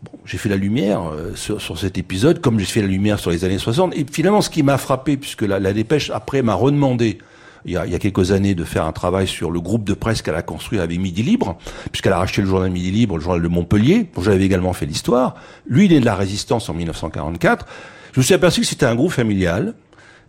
Bon, 0.03 0.17
j'ai 0.25 0.37
fait 0.37 0.49
la 0.49 0.55
lumière 0.55 1.01
euh, 1.11 1.35
sur, 1.35 1.77
cet 1.77 1.97
épisode, 1.97 2.41
comme 2.41 2.59
j'ai 2.59 2.65
fait 2.65 2.81
la 2.81 2.87
lumière 2.87 3.19
sur 3.19 3.29
les 3.29 3.45
années 3.45 3.59
60. 3.59 3.95
Et 3.95 4.05
finalement, 4.11 4.41
ce 4.41 4.49
qui 4.49 4.63
m'a 4.63 4.77
frappé, 4.77 5.15
puisque 5.15 5.43
la 5.43 5.73
dépêche 5.73 6.09
après 6.09 6.41
m'a 6.41 6.55
redemandé 6.55 7.19
il 7.65 7.73
y, 7.73 7.77
a, 7.77 7.85
il 7.85 7.91
y, 7.91 7.95
a, 7.95 7.99
quelques 7.99 8.31
années 8.31 8.55
de 8.55 8.63
faire 8.63 8.85
un 8.85 8.91
travail 8.91 9.27
sur 9.27 9.51
le 9.51 9.59
groupe 9.59 9.83
de 9.83 9.93
presse 9.93 10.21
qu'elle 10.21 10.35
a 10.35 10.41
construit 10.41 10.79
avec 10.79 10.99
Midi 10.99 11.23
Libre, 11.23 11.57
puisqu'elle 11.91 12.13
a 12.13 12.17
racheté 12.17 12.41
le 12.41 12.47
journal 12.47 12.71
Midi 12.71 12.91
Libre, 12.91 13.17
le 13.17 13.23
journal 13.23 13.41
de 13.41 13.47
Montpellier, 13.47 14.07
dont 14.15 14.21
j'avais 14.21 14.43
également 14.43 14.73
fait 14.73 14.85
l'histoire. 14.85 15.35
Lui, 15.67 15.85
il 15.85 15.93
est 15.93 15.99
de 15.99 16.05
la 16.05 16.15
résistance 16.15 16.69
en 16.69 16.73
1944. 16.73 17.65
Je 18.13 18.19
me 18.19 18.23
suis 18.23 18.33
aperçu 18.33 18.61
que 18.61 18.67
c'était 18.67 18.85
un 18.85 18.95
groupe 18.95 19.11
familial, 19.11 19.73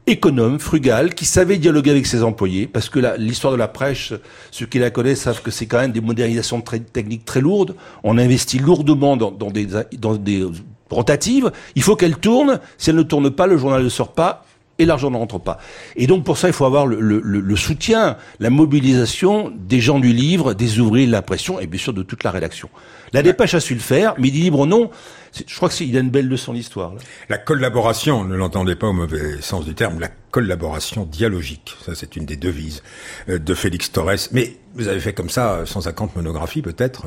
économe, 0.06 0.58
frugal, 0.58 1.14
qui 1.14 1.24
savait 1.24 1.58
dialoguer 1.58 1.90
avec 1.90 2.06
ses 2.06 2.22
employés, 2.22 2.66
parce 2.66 2.88
que 2.88 3.00
l'histoire 3.18 3.52
de 3.52 3.58
la 3.58 3.68
presse, 3.68 4.12
ceux 4.50 4.66
qui 4.66 4.78
la 4.78 4.90
connaissent 4.90 5.22
savent 5.22 5.42
que 5.42 5.50
c'est 5.50 5.66
quand 5.66 5.78
même 5.78 5.92
des 5.92 6.00
modernisations 6.00 6.60
très, 6.60 6.80
techniques 6.80 7.24
très 7.24 7.40
lourdes. 7.40 7.74
On 8.02 8.18
investit 8.18 8.58
lourdement 8.58 9.16
dans, 9.16 9.30
dans 9.30 9.50
des, 9.50 9.66
dans 9.98 10.16
des 10.16 10.46
rotatives. 10.90 11.50
Il 11.74 11.82
faut 11.82 11.96
qu'elle 11.96 12.16
tourne. 12.16 12.60
Si 12.78 12.90
elle 12.90 12.96
ne 12.96 13.02
tourne 13.02 13.30
pas, 13.30 13.46
le 13.46 13.56
journal 13.56 13.82
ne 13.82 13.88
sort 13.88 14.12
pas 14.12 14.44
et 14.82 14.86
l'argent 14.86 15.10
ne 15.10 15.16
rentre 15.16 15.38
pas. 15.38 15.58
Et 15.96 16.06
donc 16.06 16.24
pour 16.24 16.38
ça, 16.38 16.48
il 16.48 16.52
faut 16.54 16.64
avoir 16.64 16.86
le, 16.86 17.00
le, 17.00 17.20
le, 17.20 17.56
soutien, 17.56 18.16
la 18.40 18.50
mobilisation 18.50 19.52
des 19.54 19.80
gens 19.80 19.98
du 19.98 20.12
livre, 20.12 20.54
des 20.54 20.78
ouvriers 20.80 21.06
de 21.06 21.12
l'impression 21.12 21.60
et 21.60 21.66
bien 21.66 21.80
sûr 21.80 21.92
de 21.92 22.02
toute 22.02 22.24
la 22.24 22.30
rédaction. 22.30 22.68
La 23.12 23.22
dépêche 23.22 23.54
a 23.54 23.60
su 23.60 23.74
le 23.74 23.80
faire, 23.80 24.14
Midi 24.18 24.42
Libre 24.42 24.66
non. 24.66 24.90
Je 25.34 25.56
crois 25.56 25.68
qu'il 25.68 25.96
a 25.96 26.00
une 26.00 26.10
belle 26.10 26.28
leçon 26.28 26.52
d'histoire. 26.52 26.92
La 27.28 27.38
collaboration, 27.38 28.24
ne 28.24 28.36
l'entendez 28.36 28.76
pas 28.76 28.88
au 28.88 28.92
mauvais 28.92 29.40
sens 29.40 29.64
du 29.64 29.74
terme, 29.74 29.98
la 29.98 30.10
collaboration 30.30 31.04
dialogique, 31.04 31.74
ça 31.84 31.94
c'est 31.94 32.16
une 32.16 32.24
des 32.24 32.36
devises 32.36 32.82
euh, 33.28 33.38
de 33.38 33.54
Félix 33.54 33.92
Torres. 33.92 34.28
Mais 34.32 34.56
vous 34.74 34.88
avez 34.88 35.00
fait 35.00 35.12
comme 35.12 35.30
ça 35.30 35.62
150 35.64 36.16
monographies 36.16 36.62
peut-être, 36.62 37.06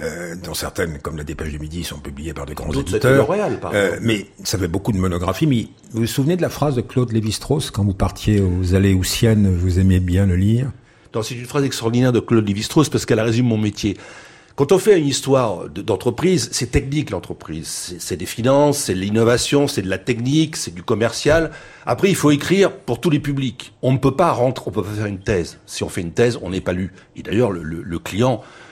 euh, 0.00 0.34
dont 0.36 0.54
certaines, 0.54 0.98
comme 0.98 1.16
la 1.16 1.24
Dépêche 1.24 1.50
du 1.50 1.58
Midi, 1.58 1.84
sont 1.84 1.98
publiées 1.98 2.34
par 2.34 2.46
de 2.46 2.54
grands 2.54 2.72
éditeurs. 2.72 3.28
Euh, 3.72 3.98
mais 4.00 4.26
ça 4.44 4.58
fait 4.58 4.68
beaucoup 4.68 4.92
de 4.92 4.98
monographies. 4.98 5.46
Mais 5.46 5.68
vous 5.92 6.00
vous 6.00 6.06
souvenez 6.06 6.36
de 6.36 6.42
la 6.42 6.48
phrase 6.50 6.76
de 6.76 6.80
Claude 6.80 7.12
Lévi-Strauss 7.12 7.70
quand 7.70 7.84
vous 7.84 7.94
partiez 7.94 8.40
aux 8.40 8.74
allées 8.74 8.94
houssiennes, 8.94 9.56
vous 9.56 9.78
aimiez 9.78 10.00
bien 10.00 10.26
le 10.26 10.36
lire? 10.36 10.70
C'est 11.22 11.36
une 11.36 11.44
phrase 11.44 11.64
extraordinaire 11.64 12.12
de 12.12 12.18
Claude 12.18 12.46
Lévi-Strauss 12.46 12.88
parce 12.88 13.06
qu'elle 13.06 13.20
résume 13.20 13.46
mon 13.46 13.58
métier. 13.58 13.96
Quand 14.56 14.70
on 14.70 14.78
fait 14.78 14.96
une 14.96 15.08
histoire 15.08 15.68
d'entreprise, 15.68 16.48
c'est 16.52 16.70
technique 16.70 17.10
l'entreprise. 17.10 17.96
C'est 17.98 18.16
des 18.16 18.24
finances, 18.24 18.78
c'est 18.78 18.94
de 18.94 19.00
l'innovation, 19.00 19.66
c'est 19.66 19.82
de 19.82 19.90
la 19.90 19.98
technique, 19.98 20.54
c'est 20.54 20.72
du 20.72 20.84
commercial. 20.84 21.50
Après, 21.86 22.08
il 22.08 22.14
faut 22.14 22.30
écrire 22.30 22.70
pour 22.70 23.00
tous 23.00 23.10
les 23.10 23.18
publics. 23.18 23.72
On 23.82 23.92
ne 23.92 23.98
peut 23.98 24.14
pas 24.14 24.30
rentrer, 24.30 24.66
on 24.68 24.70
peut 24.70 24.84
pas 24.84 24.92
faire 24.92 25.06
une 25.06 25.18
thèse. 25.18 25.58
Si 25.66 25.82
on 25.82 25.88
fait 25.88 26.02
une 26.02 26.12
thèse, 26.12 26.38
on 26.40 26.50
n'est 26.50 26.60
pas 26.60 26.72
lu. 26.72 26.92
Et 27.16 27.24
d'ailleurs, 27.24 27.50
le, 27.50 27.64
le, 27.64 27.98
client, 27.98 28.42
euh, 28.42 28.63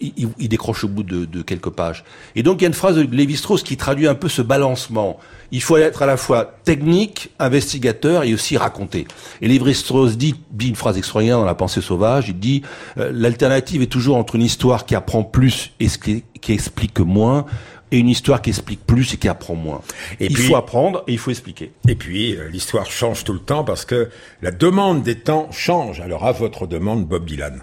il, 0.00 0.28
il, 0.38 0.48
décroche 0.48 0.84
au 0.84 0.88
bout 0.88 1.02
de, 1.02 1.24
de, 1.24 1.42
quelques 1.42 1.70
pages. 1.70 2.04
Et 2.34 2.42
donc, 2.42 2.60
il 2.60 2.62
y 2.62 2.66
a 2.66 2.68
une 2.68 2.74
phrase 2.74 2.96
de 2.96 3.02
Lévi-Strauss 3.02 3.62
qui 3.62 3.76
traduit 3.76 4.06
un 4.06 4.14
peu 4.14 4.28
ce 4.28 4.42
balancement. 4.42 5.18
Il 5.50 5.62
faut 5.62 5.76
être 5.76 6.02
à 6.02 6.06
la 6.06 6.16
fois 6.16 6.56
technique, 6.64 7.30
investigateur 7.38 8.24
et 8.24 8.34
aussi 8.34 8.56
raconter. 8.56 9.06
Et 9.40 9.48
Lévi-Strauss 9.48 10.16
dit, 10.16 10.34
dit 10.50 10.68
une 10.68 10.76
phrase 10.76 10.98
extraordinaire 10.98 11.38
dans 11.38 11.44
La 11.44 11.54
pensée 11.54 11.80
sauvage. 11.80 12.28
Il 12.28 12.38
dit 12.38 12.62
euh, 12.98 13.10
l'alternative 13.12 13.82
est 13.82 13.86
toujours 13.86 14.16
entre 14.16 14.36
une 14.36 14.42
histoire 14.42 14.86
qui 14.86 14.94
apprend 14.94 15.22
plus 15.22 15.72
et 15.80 15.86
qui, 15.88 16.24
qui 16.40 16.52
explique 16.52 17.00
moins 17.00 17.46
et 17.90 17.98
une 17.98 18.08
histoire 18.08 18.42
qui 18.42 18.50
explique 18.50 18.84
plus 18.86 19.14
et 19.14 19.16
qui 19.16 19.28
apprend 19.28 19.54
moins. 19.54 19.80
Et 20.20 20.26
il 20.26 20.36
faut 20.36 20.56
apprendre 20.56 21.04
et 21.06 21.12
il 21.12 21.18
faut 21.18 21.30
expliquer. 21.30 21.72
Et 21.86 21.94
puis, 21.94 22.36
euh, 22.36 22.48
l'histoire 22.48 22.90
change 22.90 23.24
tout 23.24 23.32
le 23.32 23.38
temps 23.38 23.64
parce 23.64 23.84
que 23.84 24.10
la 24.42 24.50
demande 24.50 25.02
des 25.02 25.18
temps 25.18 25.50
change. 25.50 26.00
Alors, 26.00 26.26
à 26.26 26.32
votre 26.32 26.66
demande, 26.66 27.06
Bob 27.06 27.24
Dylan. 27.24 27.62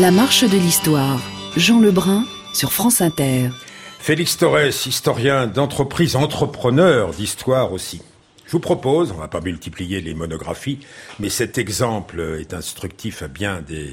La 0.00 0.12
marche 0.12 0.44
de 0.44 0.56
l'histoire. 0.56 1.20
Jean 1.56 1.80
Lebrun 1.80 2.24
sur 2.54 2.72
France 2.72 3.00
Inter. 3.00 3.50
Félix 3.98 4.36
Torres, 4.36 4.86
historien 4.86 5.48
d'entreprise, 5.48 6.14
entrepreneur 6.14 7.10
d'histoire 7.10 7.72
aussi. 7.72 8.00
Je 8.46 8.52
vous 8.52 8.60
propose, 8.60 9.10
on 9.10 9.16
ne 9.16 9.20
va 9.20 9.26
pas 9.26 9.40
multiplier 9.40 10.00
les 10.00 10.14
monographies, 10.14 10.78
mais 11.18 11.30
cet 11.30 11.58
exemple 11.58 12.38
est 12.40 12.54
instructif 12.54 13.22
à 13.22 13.28
bien 13.28 13.60
des, 13.60 13.90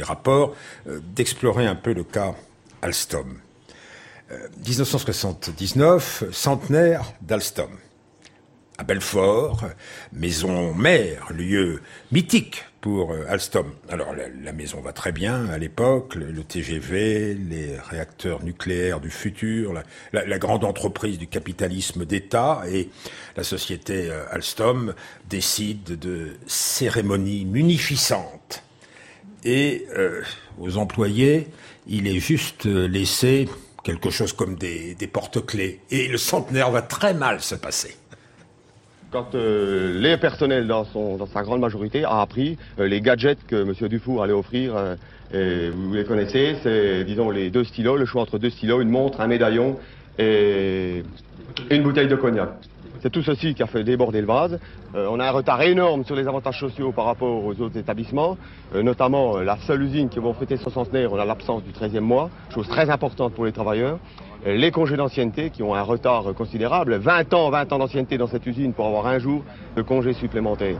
rapports, 0.00 0.54
euh, 0.86 1.00
d'explorer 1.16 1.66
un 1.66 1.74
peu 1.74 1.92
le 1.92 2.04
cas 2.04 2.36
Alstom. 2.80 3.40
1979, 4.64 6.22
euh, 6.22 6.32
centenaire 6.32 7.14
d'Alstom 7.20 7.70
à 8.78 8.84
Belfort, 8.84 9.62
maison 10.12 10.74
mère, 10.74 11.32
lieu 11.32 11.80
mythique 12.12 12.64
pour 12.86 13.10
euh, 13.10 13.26
Alstom. 13.28 13.72
Alors 13.88 14.14
la, 14.14 14.52
maison 14.52 14.80
va 14.80 14.92
très 14.92 15.10
bien 15.10 15.46
à 15.48 15.58
l'époque, 15.58 16.14
le, 16.14 16.44
TGV, 16.44 17.34
les 17.34 17.76
réacteurs 17.80 18.44
nucléaires 18.44 19.00
du 19.00 19.10
futur, 19.10 19.74
la, 20.12 20.38
grande 20.38 20.62
entreprise 20.62 21.18
du 21.18 21.26
capitalisme 21.26 22.04
d'État 22.04 22.62
et 22.70 22.88
la 23.36 23.42
société 23.42 24.08
euh, 24.08 24.22
Alstom 24.30 24.94
décide 25.28 25.98
de 25.98 26.36
cérémonies 26.46 27.44
munificentes. 27.44 28.62
Et 29.42 29.88
euh, 29.96 30.22
aux 30.60 30.76
employés, 30.76 31.48
il 31.88 32.06
est 32.06 32.20
juste 32.20 32.66
laissé 32.66 33.48
quelque 33.82 34.10
chose 34.10 34.32
comme 34.32 34.54
des, 34.54 34.94
des 34.94 35.08
porte-clés. 35.08 35.80
Et 35.90 36.06
le 36.06 36.18
centenaire 36.18 36.70
va 36.70 36.82
très 36.82 37.14
mal 37.14 37.40
se 37.40 37.56
passer 37.56 37.96
quand 39.10 39.34
euh, 39.34 39.98
les 40.00 40.16
personnels, 40.16 40.66
dans, 40.66 40.84
sa 40.84 41.42
grande 41.42 41.60
majorité, 41.60 42.04
a 42.04 42.20
appris 42.20 42.58
euh, 42.78 42.88
les 42.88 43.00
gadgets 43.00 43.38
que 43.46 43.56
M. 43.56 43.88
Dufour 43.88 44.22
allait 44.22 44.32
offrir, 44.32 44.74
euh, 45.34 45.70
vous 45.74 45.94
les 45.94 46.04
connaissez, 46.04 46.56
c'est, 46.62 47.04
disons, 47.04 47.30
les 47.30 47.50
deux 47.50 47.64
stylos, 47.64 47.96
le 47.96 48.04
choix 48.04 48.22
entre 48.22 48.38
deux 48.38 48.50
stylos, 48.50 48.80
une 48.80 48.90
montre, 48.90 49.20
un 49.20 49.26
médaillon 49.26 49.76
et 50.18 51.02
une 51.70 51.82
bouteille 51.82 52.08
de 52.08 52.16
cognac. 52.16 52.50
C'est 53.02 53.10
tout 53.10 53.22
ceci 53.22 53.54
qui 53.54 53.62
a 53.62 53.66
fait 53.66 53.84
déborder 53.84 54.20
le 54.20 54.26
vase. 54.26 54.58
on 54.94 55.20
a 55.20 55.26
un 55.26 55.30
retard 55.30 55.60
énorme 55.62 56.04
sur 56.04 56.16
les 56.16 56.26
avantages 56.26 56.58
sociaux 56.58 56.90
par 56.92 57.04
rapport 57.04 57.44
aux 57.44 57.52
autres 57.60 57.76
établissements, 57.76 58.38
notamment 58.74 59.38
la 59.38 59.58
seule 59.58 59.82
usine 59.82 60.08
qui 60.08 60.18
va 60.18 60.32
fêter 60.32 60.56
son 60.56 60.70
centenaire, 60.70 61.12
on 61.12 61.16
l'absence 61.16 61.62
du 61.62 61.72
13e 61.72 62.00
mois, 62.00 62.30
chose 62.54 62.66
très 62.66 62.88
importante 62.88 63.34
pour 63.34 63.44
les 63.44 63.52
travailleurs 63.52 63.98
les 64.54 64.70
congés 64.70 64.96
d'ancienneté 64.96 65.50
qui 65.50 65.62
ont 65.62 65.74
un 65.74 65.82
retard 65.82 66.32
considérable. 66.34 66.96
20 66.96 67.34
ans, 67.34 67.50
20 67.50 67.72
ans 67.72 67.78
d'ancienneté 67.78 68.16
dans 68.16 68.28
cette 68.28 68.46
usine 68.46 68.72
pour 68.72 68.86
avoir 68.86 69.06
un 69.06 69.18
jour 69.18 69.44
de 69.76 69.82
congé 69.82 70.12
supplémentaire. 70.12 70.78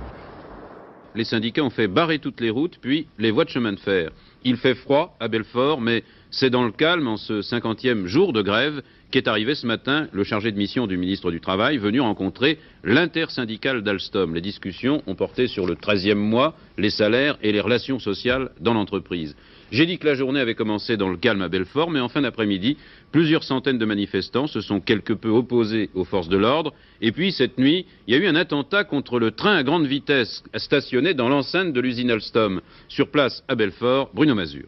Les 1.16 1.24
syndicats 1.24 1.64
ont 1.64 1.70
fait 1.70 1.88
barrer 1.88 2.18
toutes 2.18 2.40
les 2.40 2.50
routes, 2.50 2.78
puis 2.80 3.08
les 3.18 3.30
voies 3.30 3.44
de 3.44 3.50
chemin 3.50 3.72
de 3.72 3.80
fer. 3.80 4.10
Il 4.44 4.56
fait 4.58 4.74
froid 4.74 5.16
à 5.18 5.28
Belfort, 5.28 5.80
mais 5.80 6.04
c'est 6.30 6.50
dans 6.50 6.64
le 6.64 6.70
calme, 6.70 7.08
en 7.08 7.16
ce 7.16 7.42
cinquantième 7.42 8.06
jour 8.06 8.32
de 8.32 8.42
grève, 8.42 8.82
qu'est 9.10 9.26
arrivé 9.26 9.54
ce 9.54 9.66
matin 9.66 10.08
le 10.12 10.24
chargé 10.24 10.52
de 10.52 10.58
mission 10.58 10.86
du 10.86 10.98
ministre 10.98 11.30
du 11.30 11.40
Travail, 11.40 11.78
venu 11.78 12.00
rencontrer 12.00 12.58
l'intersyndicale 12.84 13.82
d'Alstom. 13.82 14.34
Les 14.34 14.40
discussions 14.42 15.02
ont 15.06 15.14
porté 15.14 15.46
sur 15.46 15.66
le 15.66 15.74
13e 15.74 16.14
mois, 16.14 16.54
les 16.76 16.90
salaires 16.90 17.38
et 17.42 17.50
les 17.50 17.60
relations 17.60 17.98
sociales 17.98 18.50
dans 18.60 18.74
l'entreprise. 18.74 19.34
J'ai 19.72 19.84
dit 19.84 19.98
que 19.98 20.06
la 20.06 20.14
journée 20.14 20.38
avait 20.38 20.54
commencé 20.54 20.96
dans 20.96 21.08
le 21.08 21.16
calme 21.16 21.42
à 21.42 21.48
Belfort, 21.48 21.90
mais 21.90 21.98
en 21.98 22.08
fin 22.08 22.22
d'après-midi, 22.22 22.76
plusieurs 23.10 23.42
centaines 23.42 23.78
de 23.78 23.84
manifestants 23.84 24.46
se 24.46 24.60
sont 24.60 24.80
quelque 24.80 25.12
peu 25.12 25.28
opposés 25.28 25.90
aux 25.94 26.04
forces 26.04 26.28
de 26.28 26.36
l'ordre. 26.36 26.72
Et 27.00 27.10
puis, 27.10 27.32
cette 27.32 27.58
nuit, 27.58 27.84
il 28.06 28.14
y 28.14 28.16
a 28.16 28.20
eu 28.20 28.28
un 28.28 28.36
attentat 28.36 28.84
contre 28.84 29.18
le 29.18 29.32
train 29.32 29.56
à 29.56 29.64
grande 29.64 29.86
vitesse 29.86 30.44
stationné 30.54 31.14
dans 31.14 31.28
l'enceinte 31.28 31.72
de 31.72 31.80
l'usine 31.80 32.12
Alstom. 32.12 32.60
Sur 32.86 33.10
place, 33.10 33.42
à 33.48 33.56
Belfort, 33.56 34.10
Bruno 34.14 34.36
Mazur. 34.36 34.66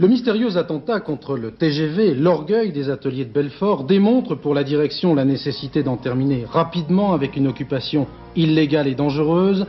Le 0.00 0.08
mystérieux 0.08 0.56
attentat 0.56 1.00
contre 1.00 1.36
le 1.36 1.52
TGV, 1.52 2.14
l'orgueil 2.14 2.72
des 2.72 2.90
ateliers 2.90 3.24
de 3.24 3.32
Belfort, 3.32 3.84
démontre 3.84 4.34
pour 4.34 4.54
la 4.54 4.64
direction 4.64 5.14
la 5.14 5.24
nécessité 5.24 5.84
d'en 5.84 5.96
terminer 5.96 6.44
rapidement 6.44 7.14
avec 7.14 7.36
une 7.36 7.46
occupation 7.46 8.08
illégale 8.34 8.88
et 8.88 8.94
dangereuse. 8.94 9.66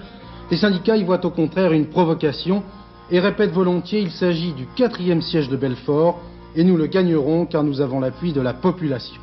Les 0.50 0.58
syndicats 0.58 0.98
y 0.98 1.04
voient 1.04 1.24
au 1.24 1.30
contraire 1.30 1.72
une 1.72 1.88
provocation 1.88 2.64
et 3.12 3.20
répète 3.20 3.52
volontiers 3.52 4.02
il 4.02 4.12
s'agit 4.12 4.54
du 4.54 4.66
quatrième 4.76 5.22
siège 5.22 5.50
de 5.50 5.58
Belfort 5.58 6.20
et 6.56 6.64
nous 6.64 6.78
le 6.78 6.88
gagnerons 6.88 7.46
car 7.46 7.64
nous 7.64 7.82
avons 7.82 8.00
l'appui 8.00 8.34
de 8.34 8.42
la 8.42 8.54
population. 8.54 9.22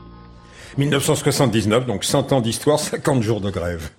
1979, 0.79 1.87
donc 1.87 2.05
100 2.05 2.33
ans 2.33 2.41
d'histoire, 2.41 2.79
50 2.79 3.23
jours 3.23 3.41
de 3.41 3.51
grève. 3.51 3.91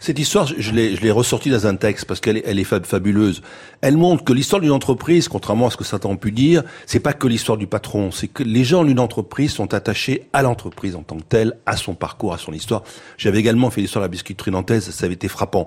Cette 0.00 0.18
histoire, 0.18 0.46
je 0.46 0.72
l'ai 0.72 1.10
ressortie 1.10 1.50
dans 1.50 1.66
un 1.66 1.76
texte 1.76 2.04
parce 2.04 2.20
qu'elle 2.20 2.38
est, 2.38 2.44
elle 2.46 2.58
est 2.58 2.64
fabuleuse. 2.64 3.42
Elle 3.80 3.96
montre 3.96 4.24
que 4.24 4.32
l'histoire 4.32 4.60
d'une 4.60 4.72
entreprise, 4.72 5.28
contrairement 5.28 5.66
à 5.66 5.70
ce 5.70 5.76
que 5.76 5.84
certains 5.84 6.08
ont 6.08 6.16
pu 6.16 6.32
dire, 6.32 6.62
c'est 6.86 7.00
pas 7.00 7.12
que 7.12 7.26
l'histoire 7.26 7.58
du 7.58 7.66
patron, 7.66 8.10
c'est 8.10 8.28
que 8.28 8.42
les 8.42 8.64
gens 8.64 8.84
d'une 8.84 9.00
entreprise 9.00 9.52
sont 9.52 9.74
attachés 9.74 10.28
à 10.32 10.42
l'entreprise 10.42 10.96
en 10.96 11.02
tant 11.02 11.16
que 11.16 11.22
telle, 11.22 11.58
à 11.66 11.76
son 11.76 11.94
parcours, 11.94 12.32
à 12.32 12.38
son 12.38 12.52
histoire. 12.52 12.82
J'avais 13.18 13.38
également 13.38 13.70
fait 13.70 13.80
l'histoire 13.80 14.02
de 14.02 14.06
la 14.06 14.10
biscuiterie 14.10 14.50
nantaise, 14.50 14.90
ça 14.90 15.04
avait 15.04 15.14
été 15.14 15.28
frappant. 15.28 15.66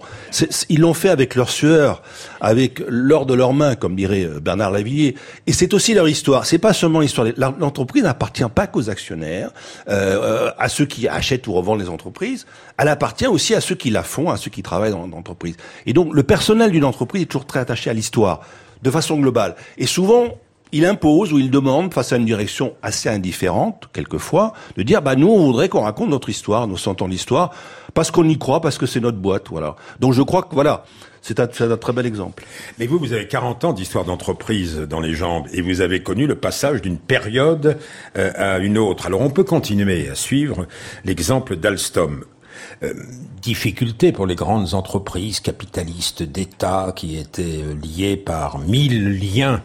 ils 0.70 0.80
l'ont 0.80 0.94
fait 0.94 1.10
avec 1.10 1.36
leur 1.36 1.50
sueur, 1.50 2.02
avec 2.42 2.82
l'or 2.88 3.26
de 3.26 3.34
leurs 3.34 3.54
mains, 3.54 3.76
comme 3.76 3.96
dirait 3.96 4.26
euh, 4.26 4.40
Bernard 4.40 4.72
Lavillier. 4.72 5.16
Et 5.48 5.54
c'est 5.54 5.74
aussi 5.74 5.94
leur 5.94 6.08
histoire. 6.08 6.46
C'est 6.46 6.58
pas 6.58 6.74
seulement 6.74 7.00
l'histoire. 7.00 7.28
L'entreprise 7.38 8.04
n'appartient 8.04 8.44
pas 8.54 8.68
qu'aux 8.68 8.90
actionnaires, 8.90 9.52
euh, 9.88 10.48
euh, 10.48 10.52
à 10.58 10.70
ceux 10.70 10.86
qui 10.86 11.08
achètent 11.08 11.48
ou 11.48 11.54
revendent 11.54 11.80
les 11.80 11.90
entreprises. 11.90 12.46
Elle 12.78 12.88
appartient 12.88 13.28
aussi 13.28 13.56
à 13.56 13.62
ceux 13.62 13.76
qui 13.76 13.90
la 13.90 14.04
font, 14.10 14.30
à 14.30 14.38
ceux 14.38 14.52
qui 14.52 14.64
travaillent 14.64 14.92
dans 14.92 15.08
l'entreprise. 15.08 15.56
Et 15.86 15.94
donc, 15.94 16.14
le 16.14 16.24
personnel 16.24 16.72
d'une 16.72 16.86
entreprise 16.86 17.24
est 17.24 17.26
toujours 17.26 17.46
très 17.46 17.60
attaché 17.60 17.90
à 17.90 17.94
l'histoire, 17.94 18.42
de 18.82 18.92
façon 18.92 19.18
globale. 19.18 19.56
Et 19.78 19.86
souvent, 19.86 20.38
il 20.72 20.86
impose 20.86 21.34
ou 21.34 21.40
il 21.40 21.50
demande, 21.50 21.94
face 21.94 22.14
à 22.14 22.18
une 22.18 22.26
direction 22.26 22.76
assez 22.82 23.10
indifférente, 23.10 23.90
quelquefois, 23.94 24.54
de 24.78 24.84
dire, 24.84 25.02
bah, 25.02 25.16
nous, 25.16 25.30
on 25.30 25.46
voudrait 25.46 25.70
qu'on 25.70 25.82
raconte 25.82 26.10
notre 26.10 26.30
histoire, 26.30 26.68
nos 26.68 26.78
cent 26.78 27.02
ans 27.02 27.08
d'histoire, 27.08 27.52
parce 27.94 28.12
qu'on 28.12 28.28
y 28.28 28.38
croit, 28.38 28.62
parce 28.62 28.78
que 28.78 28.86
c'est 28.86 29.00
notre 29.00 29.18
boîte, 29.18 29.48
voilà. 29.50 29.76
Donc, 30.00 30.14
je 30.14 30.22
crois 30.22 30.44
que, 30.44 30.54
voilà, 30.54 30.84
c'est 31.22 31.40
un, 31.40 31.50
un, 31.72 31.78
très 31.78 31.94
bel 31.94 32.06
exemple. 32.06 32.44
Mais 32.78 32.88
vous, 32.88 33.00
vous 33.00 33.14
avez 33.14 33.28
40 33.28 33.66
ans 33.66 33.74
d'histoire 33.74 34.06
d'entreprise 34.06 34.78
dans 34.80 35.00
les 35.00 35.14
jambes 35.14 35.48
et 35.54 35.62
vous 35.62 35.82
avez 35.82 36.02
connu 36.02 36.28
le 36.28 36.36
passage 36.36 36.82
d'une 36.82 36.98
période 36.98 37.78
euh, 38.18 38.32
à 38.36 38.60
une 38.60 38.78
autre. 38.78 39.06
Alors 39.06 39.22
on 39.22 39.30
peut 39.30 39.44
continuer 39.44 40.10
à 40.10 40.16
suivre 40.16 40.66
l'exemple 41.04 41.56
d'Alstom. 41.56 42.24
Euh, 42.84 42.94
difficulté 43.42 44.12
pour 44.12 44.26
les 44.26 44.36
grandes 44.36 44.74
entreprises 44.74 45.40
capitalistes 45.40 46.24
d'État 46.24 46.94
qui 46.96 47.18
étaient 47.18 47.62
euh, 47.64 47.76
liées 47.76 48.18
par 48.18 48.60
mille 48.60 49.20
liens 49.20 49.62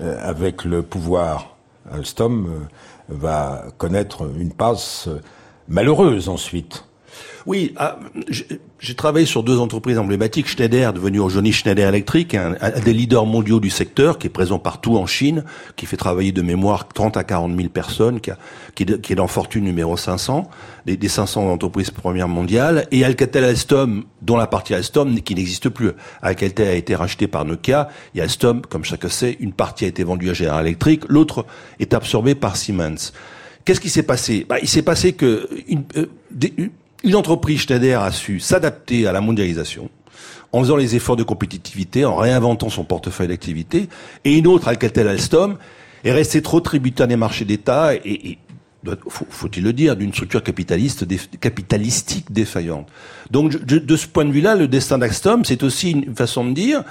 euh, 0.00 0.16
avec 0.22 0.64
le 0.64 0.82
pouvoir. 0.82 1.56
Alstom 1.92 2.66
va 3.10 3.66
connaître 3.76 4.30
une 4.38 4.52
passe 4.52 5.08
malheureuse 5.68 6.30
ensuite. 6.30 6.86
Oui, 7.46 7.74
ah, 7.76 7.98
j'ai 8.78 8.94
travaillé 8.94 9.26
sur 9.26 9.42
deux 9.42 9.58
entreprises 9.58 9.98
emblématiques. 9.98 10.48
Schneider, 10.48 10.94
devenu 10.94 11.18
aujourd'hui 11.18 11.52
Schneider 11.52 11.88
Electric, 11.88 12.34
un, 12.34 12.54
des 12.82 12.94
leaders 12.94 13.26
mondiaux 13.26 13.60
du 13.60 13.68
secteur, 13.68 14.18
qui 14.18 14.28
est 14.28 14.30
présent 14.30 14.58
partout 14.58 14.96
en 14.96 15.06
Chine, 15.06 15.44
qui 15.76 15.84
fait 15.84 15.98
travailler 15.98 16.32
de 16.32 16.40
mémoire 16.40 16.88
30 16.88 17.18
à 17.18 17.24
40 17.24 17.54
000 17.54 17.68
personnes, 17.68 18.20
qui, 18.20 18.30
a, 18.30 18.38
est, 18.78 19.00
qui 19.02 19.14
dans 19.14 19.26
fortune 19.26 19.64
numéro 19.64 19.96
500, 19.96 20.48
des, 20.86 20.96
des 20.96 21.08
500 21.08 21.50
entreprises 21.50 21.90
premières 21.90 22.28
mondiales, 22.28 22.86
et 22.90 23.04
Alcatel 23.04 23.44
Alstom, 23.44 24.04
dont 24.22 24.36
la 24.38 24.46
partie 24.46 24.74
Alstom 24.74 25.20
qui 25.20 25.34
n'existe 25.34 25.68
plus. 25.68 25.90
Alcatel 26.22 26.68
a 26.68 26.74
été 26.74 26.94
racheté 26.94 27.26
par 27.26 27.44
Nokia, 27.44 27.90
et 28.14 28.22
Alstom, 28.22 28.62
comme 28.62 28.84
chacun 28.84 29.10
sait, 29.10 29.36
une 29.40 29.52
partie 29.52 29.84
a 29.84 29.88
été 29.88 30.02
vendue 30.02 30.30
à 30.30 30.32
General 30.32 30.66
Electric, 30.66 31.02
l'autre 31.08 31.44
est 31.78 31.92
absorbée 31.92 32.34
par 32.34 32.56
Siemens. 32.56 33.12
Qu'est-ce 33.66 33.80
qui 33.80 33.90
s'est 33.90 34.02
passé? 34.02 34.46
Bah, 34.48 34.56
Il 34.60 34.68
s'est 34.68 34.82
passé 34.82 35.14
que 35.14 35.48
euh, 35.96 36.06
entreprise 37.12 37.60
Schneider 37.60 38.00
a 38.00 38.10
su 38.10 38.40
s'adapter 38.40 39.06
à 39.06 39.12
la 39.12 39.20
mondialisation 39.20 39.90
en 40.52 40.60
faisant 40.60 40.76
les 40.76 40.94
efforts 40.94 41.16
de 41.16 41.24
compétitivité, 41.24 42.04
en 42.04 42.14
réinventant 42.14 42.70
son 42.70 42.84
portefeuille 42.84 43.26
d'activité, 43.26 43.88
et 44.24 44.38
une 44.38 44.46
autre, 44.46 44.68
Alcatel 44.68 45.08
Alstom, 45.08 45.56
est 46.04 46.12
restée 46.12 46.42
trop 46.42 46.60
tributaire 46.60 47.08
des 47.08 47.16
marchés 47.16 47.44
d'État 47.44 47.94
et, 47.94 48.00
et 48.04 48.38
faut-il 49.08 49.64
le 49.64 49.72
dire, 49.72 49.96
d'une 49.96 50.12
structure 50.12 50.42
capitaliste, 50.42 51.06
capitalistique 51.40 52.30
défaillante. 52.30 52.86
Donc, 53.30 53.64
de 53.64 53.96
ce 53.96 54.06
point 54.06 54.24
de 54.24 54.30
vue-là, 54.30 54.54
le 54.54 54.68
destin 54.68 54.98
d'Alstom, 54.98 55.44
c'est 55.44 55.62
aussi 55.62 55.90
une 55.92 56.14
façon 56.14 56.44
de 56.44 56.52
dire, 56.52 56.84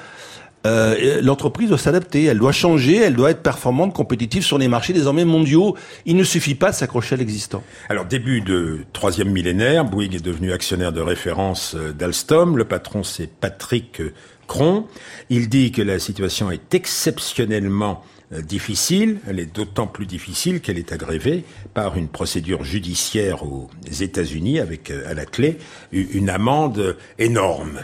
euh, 0.65 1.21
l'entreprise 1.21 1.69
doit 1.69 1.77
s'adapter, 1.77 2.23
elle 2.23 2.37
doit 2.37 2.53
changer, 2.53 2.97
elle 2.97 3.15
doit 3.15 3.31
être 3.31 3.43
performante, 3.43 3.93
compétitive 3.93 4.43
sur 4.43 4.57
les 4.57 4.67
marchés 4.67 4.93
désormais 4.93 5.25
mondiaux. 5.25 5.75
Il 6.05 6.15
ne 6.15 6.23
suffit 6.23 6.55
pas 6.55 6.71
de 6.71 6.75
s'accrocher 6.75 7.15
à 7.15 7.17
l'existant. 7.17 7.63
Alors 7.89 8.05
début 8.05 8.41
de 8.41 8.79
troisième 8.93 9.29
millénaire, 9.29 9.83
Bouygues 9.83 10.15
est 10.15 10.23
devenu 10.23 10.53
actionnaire 10.53 10.93
de 10.93 11.01
référence 11.01 11.75
euh, 11.75 11.91
d'Alstom. 11.91 12.57
Le 12.57 12.65
patron 12.65 13.03
c'est 13.03 13.27
Patrick 13.27 14.01
Cron. 14.47 14.85
Il 15.29 15.49
dit 15.49 15.71
que 15.71 15.81
la 15.81 15.99
situation 15.99 16.49
est 16.49 16.73
exceptionnellement 16.73 18.01
euh, 18.31 18.41
difficile, 18.41 19.19
elle 19.27 19.39
est 19.39 19.53
d'autant 19.53 19.87
plus 19.87 20.05
difficile 20.05 20.61
qu'elle 20.61 20.77
est 20.77 20.93
aggravée 20.93 21.43
par 21.73 21.97
une 21.97 22.07
procédure 22.07 22.63
judiciaire 22.63 23.43
aux 23.43 23.69
États-Unis 23.99 24.59
avec 24.59 24.91
à 24.91 25.13
la 25.13 25.25
clé 25.25 25.57
une 25.91 26.29
amende 26.29 26.95
énorme. 27.19 27.81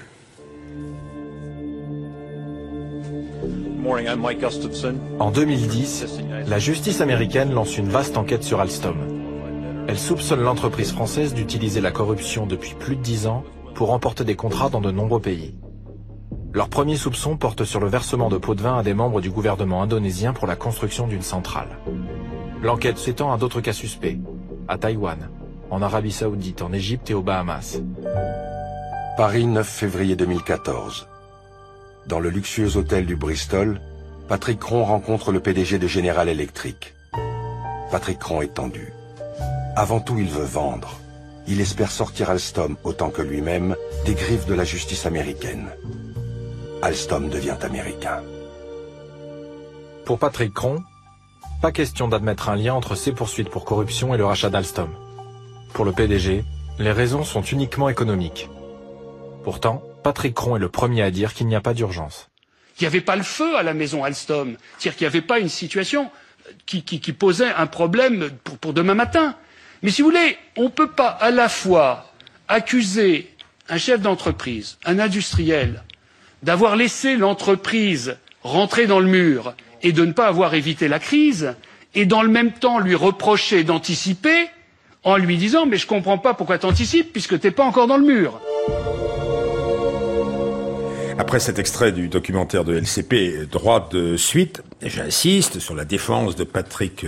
En 5.19 5.32
2010, 5.32 6.19
la 6.47 6.60
justice 6.60 7.02
américaine 7.02 7.54
lance 7.54 7.78
une 7.78 7.89
vaste 7.89 8.17
enquête 8.17 8.43
sur 8.43 8.60
Alstom. 8.60 8.97
Elle 9.88 9.97
soupçonne 9.97 10.41
l'entreprise 10.41 10.91
française 10.91 11.34
d'utiliser 11.34 11.82
la 11.82 11.91
corruption 11.91 12.45
depuis 12.45 12.75
plus 12.75 12.95
de 12.95 13.02
dix 13.02 13.25
ans 13.25 13.43
pour 13.73 13.88
remporter 13.88 14.23
des 14.23 14.36
contrats 14.36 14.69
dans 14.69 14.82
de 14.82 14.91
nombreux 14.91 15.19
pays. 15.19 15.56
Leur 16.54 16.69
premier 16.69 16.95
soupçon 16.95 17.38
porte 17.38 17.63
sur 17.63 17.80
le 17.80 17.88
versement 17.88 18.30
de 18.30 18.38
pots 18.38 18.56
de 18.56 18.62
vin 18.62 18.78
à 18.78 18.84
des 18.84 18.93
membres 18.93 19.21
du 19.21 19.32
gouvernement 19.32 19.82
indonésien 19.82 20.34
pour 20.34 20.47
la 20.47 20.56
construction 20.56 21.08
d'une 21.08 21.21
centrale. 21.21 21.80
L'enquête 22.62 22.97
s'étend 22.97 23.32
à 23.32 23.38
d'autres 23.38 23.62
cas 23.62 23.73
suspects, 23.73 24.19
à 24.67 24.78
Taïwan, 24.78 25.30
en 25.71 25.82
Arabie 25.82 26.12
Saoudite, 26.12 26.62
en 26.62 26.73
Égypte 26.73 27.10
et 27.10 27.13
aux 27.13 27.21
Bahamas. 27.21 27.82
Paris 29.17 29.45
9 29.45 29.67
février 29.67 30.15
2014. 30.15 31.08
Dans 32.10 32.19
le 32.19 32.32
luxueux 32.32 32.76
hôtel 32.76 33.06
du 33.06 33.15
Bristol, 33.15 33.80
Patrick 34.28 34.60
Cron 34.60 34.84
rencontre 34.84 35.32
le 35.32 35.39
PDG 35.41 35.78
de 35.78 35.86
General 35.86 36.28
Electric. 36.28 36.95
Patrick 37.91 38.17
Cron 38.17 38.41
est 38.41 38.56
tendu. 38.56 38.91
Avant 39.76 40.00
tout, 40.00 40.17
il 40.17 40.28
veut 40.28 40.43
vendre. 40.43 41.00
Il 41.48 41.62
espère 41.62 41.91
sortir 41.91 42.32
Alstom 42.32 42.78
autant 42.84 43.12
que 43.12 43.22
lui-même 43.22 43.76
des 44.08 44.15
griffes 44.15 44.48
de 44.48 44.56
la 44.56 44.63
justice 44.63 45.06
américaine. 45.06 45.67
Alstom 46.82 47.30
devient 47.30 47.58
américain. 47.62 48.24
Pour 50.04 50.17
Patrick 50.17 50.52
Cron, 50.52 50.82
pas 51.62 51.72
question 51.72 52.08
d'admettre 52.08 52.50
un 52.50 52.56
lien 52.56 52.74
entre 52.74 52.95
ses 52.95 53.12
poursuites 53.12 53.52
pour 53.52 53.65
corruption 53.65 54.15
et 54.15 54.17
le 54.17 54.26
rachat 54.26 54.50
d'Alstom. 54.50 54.89
Pour 55.74 55.86
le 55.86 55.91
PDG, 55.91 56.43
les 56.80 56.91
raisons 56.91 57.24
sont 57.24 57.43
uniquement 57.43 57.88
économiques. 57.88 58.50
Pourtant, 59.43 59.84
Patrick 60.10 60.34
Cron 60.34 60.56
est 60.56 60.60
le 60.60 60.69
premier 60.69 61.04
à 61.04 61.12
dire 61.12 61.36
qu'il 61.36 61.45
n'y 61.45 61.56
a 61.56 61.62
pas 61.62 61.76
d'urgence. 61.76 62.30
Il 62.80 62.82
n'y 62.82 62.88
avait 62.88 63.00
pas 63.00 63.15
le 63.15 63.22
feu 63.22 63.56
à 63.56 63.62
la 63.62 63.76
maison 63.76 64.04
Alstom. 64.04 64.58
C'est-à-dire 64.80 64.98
qu'il 64.98 65.06
n'y 65.06 65.10
avait 65.10 65.22
pas 65.22 65.38
une 65.38 65.50
situation 65.50 66.10
qui, 66.65 66.82
posait 67.13 67.54
un 67.54 67.67
problème 67.67 68.32
pour, 68.43 68.58
pour, 68.58 68.74
demain 68.74 68.95
matin. 68.95 69.36
Mais 69.84 69.91
si 69.91 70.02
vous 70.02 70.08
voulez, 70.08 70.36
on 70.58 70.63
ne 70.63 70.69
peut 70.69 70.89
pas 70.89 71.10
à 71.10 71.30
la 71.30 71.48
fois 71.48 72.12
accuser 72.48 73.30
un 73.69 73.78
chef 73.78 74.02
d'entreprise, 74.02 74.80
un 74.84 74.98
industriel, 74.98 75.84
d'avoir 76.41 76.76
laissé 76.76 77.15
l'entreprise 77.15 78.17
rentrer 78.41 78.88
dans 78.88 79.00
le 79.00 79.06
mur 79.06 79.54
et 79.84 79.91
de 79.91 80.06
ne 80.06 80.13
pas 80.13 80.26
avoir 80.26 80.56
évité 80.56 80.88
la 80.88 80.98
crise, 80.98 81.54
et 81.93 82.08
dans 82.08 82.24
le 82.24 82.30
même 82.30 82.52
temps 82.52 82.80
lui 82.80 82.95
reprocher 82.95 83.63
d'anticiper 83.63 84.48
en 85.04 85.17
lui 85.17 85.38
disant 85.38 85.67
mais 85.67 85.78
je 85.78 85.86
ne 85.86 85.89
comprends 85.89 86.17
pas 86.17 86.34
pourquoi 86.34 86.58
tu 86.58 86.65
anticipes 86.65 87.13
puisque 87.13 87.39
tu 87.39 87.45
n'es 87.45 87.52
pas 87.52 87.63
encore 87.63 87.86
dans 87.86 87.98
le 87.98 88.08
mur. 88.08 88.41
Après 91.19 91.41
cet 91.41 91.60
extrait 91.60 91.91
du 91.91 92.08
documentaire 92.08 92.63
de 92.63 92.73
LCP, 92.73 93.45
droit 93.51 93.89
de 93.89 94.15
suite, 94.15 94.63
j'insiste 94.82 95.60
sur 95.60 95.75
la 95.75 95.84
défense 95.84 96.38
de 96.38 96.45
Patrick 96.45 97.05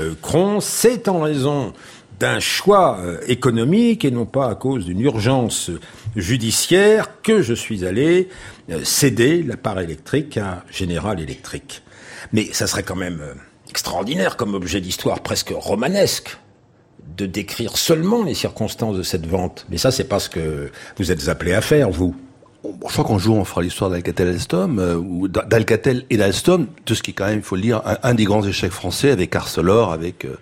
euh, 0.00 0.14
Cron, 0.20 0.58
c'est 0.58 1.06
en 1.06 1.20
raison 1.20 1.72
d'un 2.18 2.40
choix 2.40 2.98
euh, 2.98 3.20
économique 3.28 4.04
et 4.04 4.10
non 4.10 4.26
pas 4.26 4.50
à 4.50 4.56
cause 4.56 4.86
d'une 4.86 5.00
urgence 5.00 5.70
judiciaire 6.16 7.22
que 7.22 7.40
je 7.40 7.54
suis 7.54 7.86
allé 7.86 8.30
euh, 8.68 8.82
céder 8.82 9.44
la 9.44 9.56
part 9.56 9.78
électrique 9.78 10.38
à 10.38 10.64
General 10.68 11.20
Electric. 11.20 11.84
Mais 12.32 12.46
ça 12.52 12.66
serait 12.66 12.82
quand 12.82 12.96
même 12.96 13.22
extraordinaire 13.70 14.36
comme 14.36 14.54
objet 14.54 14.80
d'histoire 14.80 15.20
presque 15.20 15.52
romanesque 15.54 16.36
de 17.16 17.26
décrire 17.26 17.78
seulement 17.78 18.24
les 18.24 18.34
circonstances 18.34 18.96
de 18.96 19.04
cette 19.04 19.26
vente. 19.26 19.66
Mais 19.70 19.78
ça, 19.78 19.92
c'est 19.92 20.08
pas 20.08 20.18
ce 20.18 20.28
que 20.28 20.72
vous 20.98 21.12
êtes 21.12 21.28
appelé 21.28 21.52
à 21.52 21.60
faire, 21.60 21.90
vous 21.90 22.16
je 22.64 22.92
crois 22.92 23.04
qu'un 23.04 23.18
jour 23.18 23.36
on 23.36 23.44
fera 23.44 23.62
l'histoire 23.62 23.90
d'Alcatel 23.90 24.28
Alstom, 24.28 24.78
euh, 24.78 24.96
ou 24.96 25.28
d'Alcatel 25.28 26.04
et 26.10 26.16
d'Alstom, 26.16 26.66
tout 26.84 26.94
ce 26.94 27.02
qui 27.02 27.10
est 27.10 27.14
quand 27.14 27.26
même, 27.26 27.38
il 27.38 27.44
faut 27.44 27.56
le 27.56 27.62
dire, 27.62 27.82
un, 28.02 28.14
des 28.14 28.24
grands 28.24 28.44
échecs 28.46 28.72
français 28.72 29.10
avec 29.10 29.34
Arcelor, 29.34 29.92
avec 29.92 30.24
euh, 30.24 30.36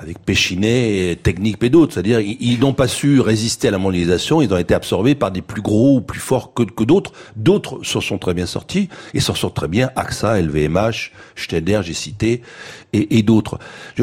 avec 0.00 0.18
Péchinet, 0.18 1.18
Technique 1.22 1.62
et 1.62 1.68
d'autres. 1.68 1.92
C'est-à-dire, 1.92 2.20
ils, 2.20 2.58
n'ont 2.58 2.72
pas 2.72 2.88
su 2.88 3.20
résister 3.20 3.68
à 3.68 3.70
la 3.70 3.78
mondialisation, 3.78 4.40
ils 4.40 4.52
ont 4.52 4.56
été 4.56 4.72
absorbés 4.74 5.14
par 5.14 5.30
des 5.30 5.42
plus 5.42 5.60
gros 5.60 5.96
ou 5.96 6.00
plus 6.00 6.20
forts 6.20 6.54
que, 6.54 6.62
que 6.62 6.84
d'autres. 6.84 7.12
D'autres 7.36 7.80
s'en 7.84 8.00
sont 8.00 8.18
très 8.18 8.32
bien 8.32 8.46
sortis, 8.46 8.88
et 9.12 9.20
s'en 9.20 9.34
sortent 9.34 9.56
très 9.56 9.68
bien, 9.68 9.90
AXA, 9.96 10.40
LVMH, 10.40 11.12
Schneider, 11.34 11.82
j'ai 11.82 11.92
cité, 11.92 12.40
et, 12.92 13.18
et 13.18 13.22
d'autres. 13.22 13.58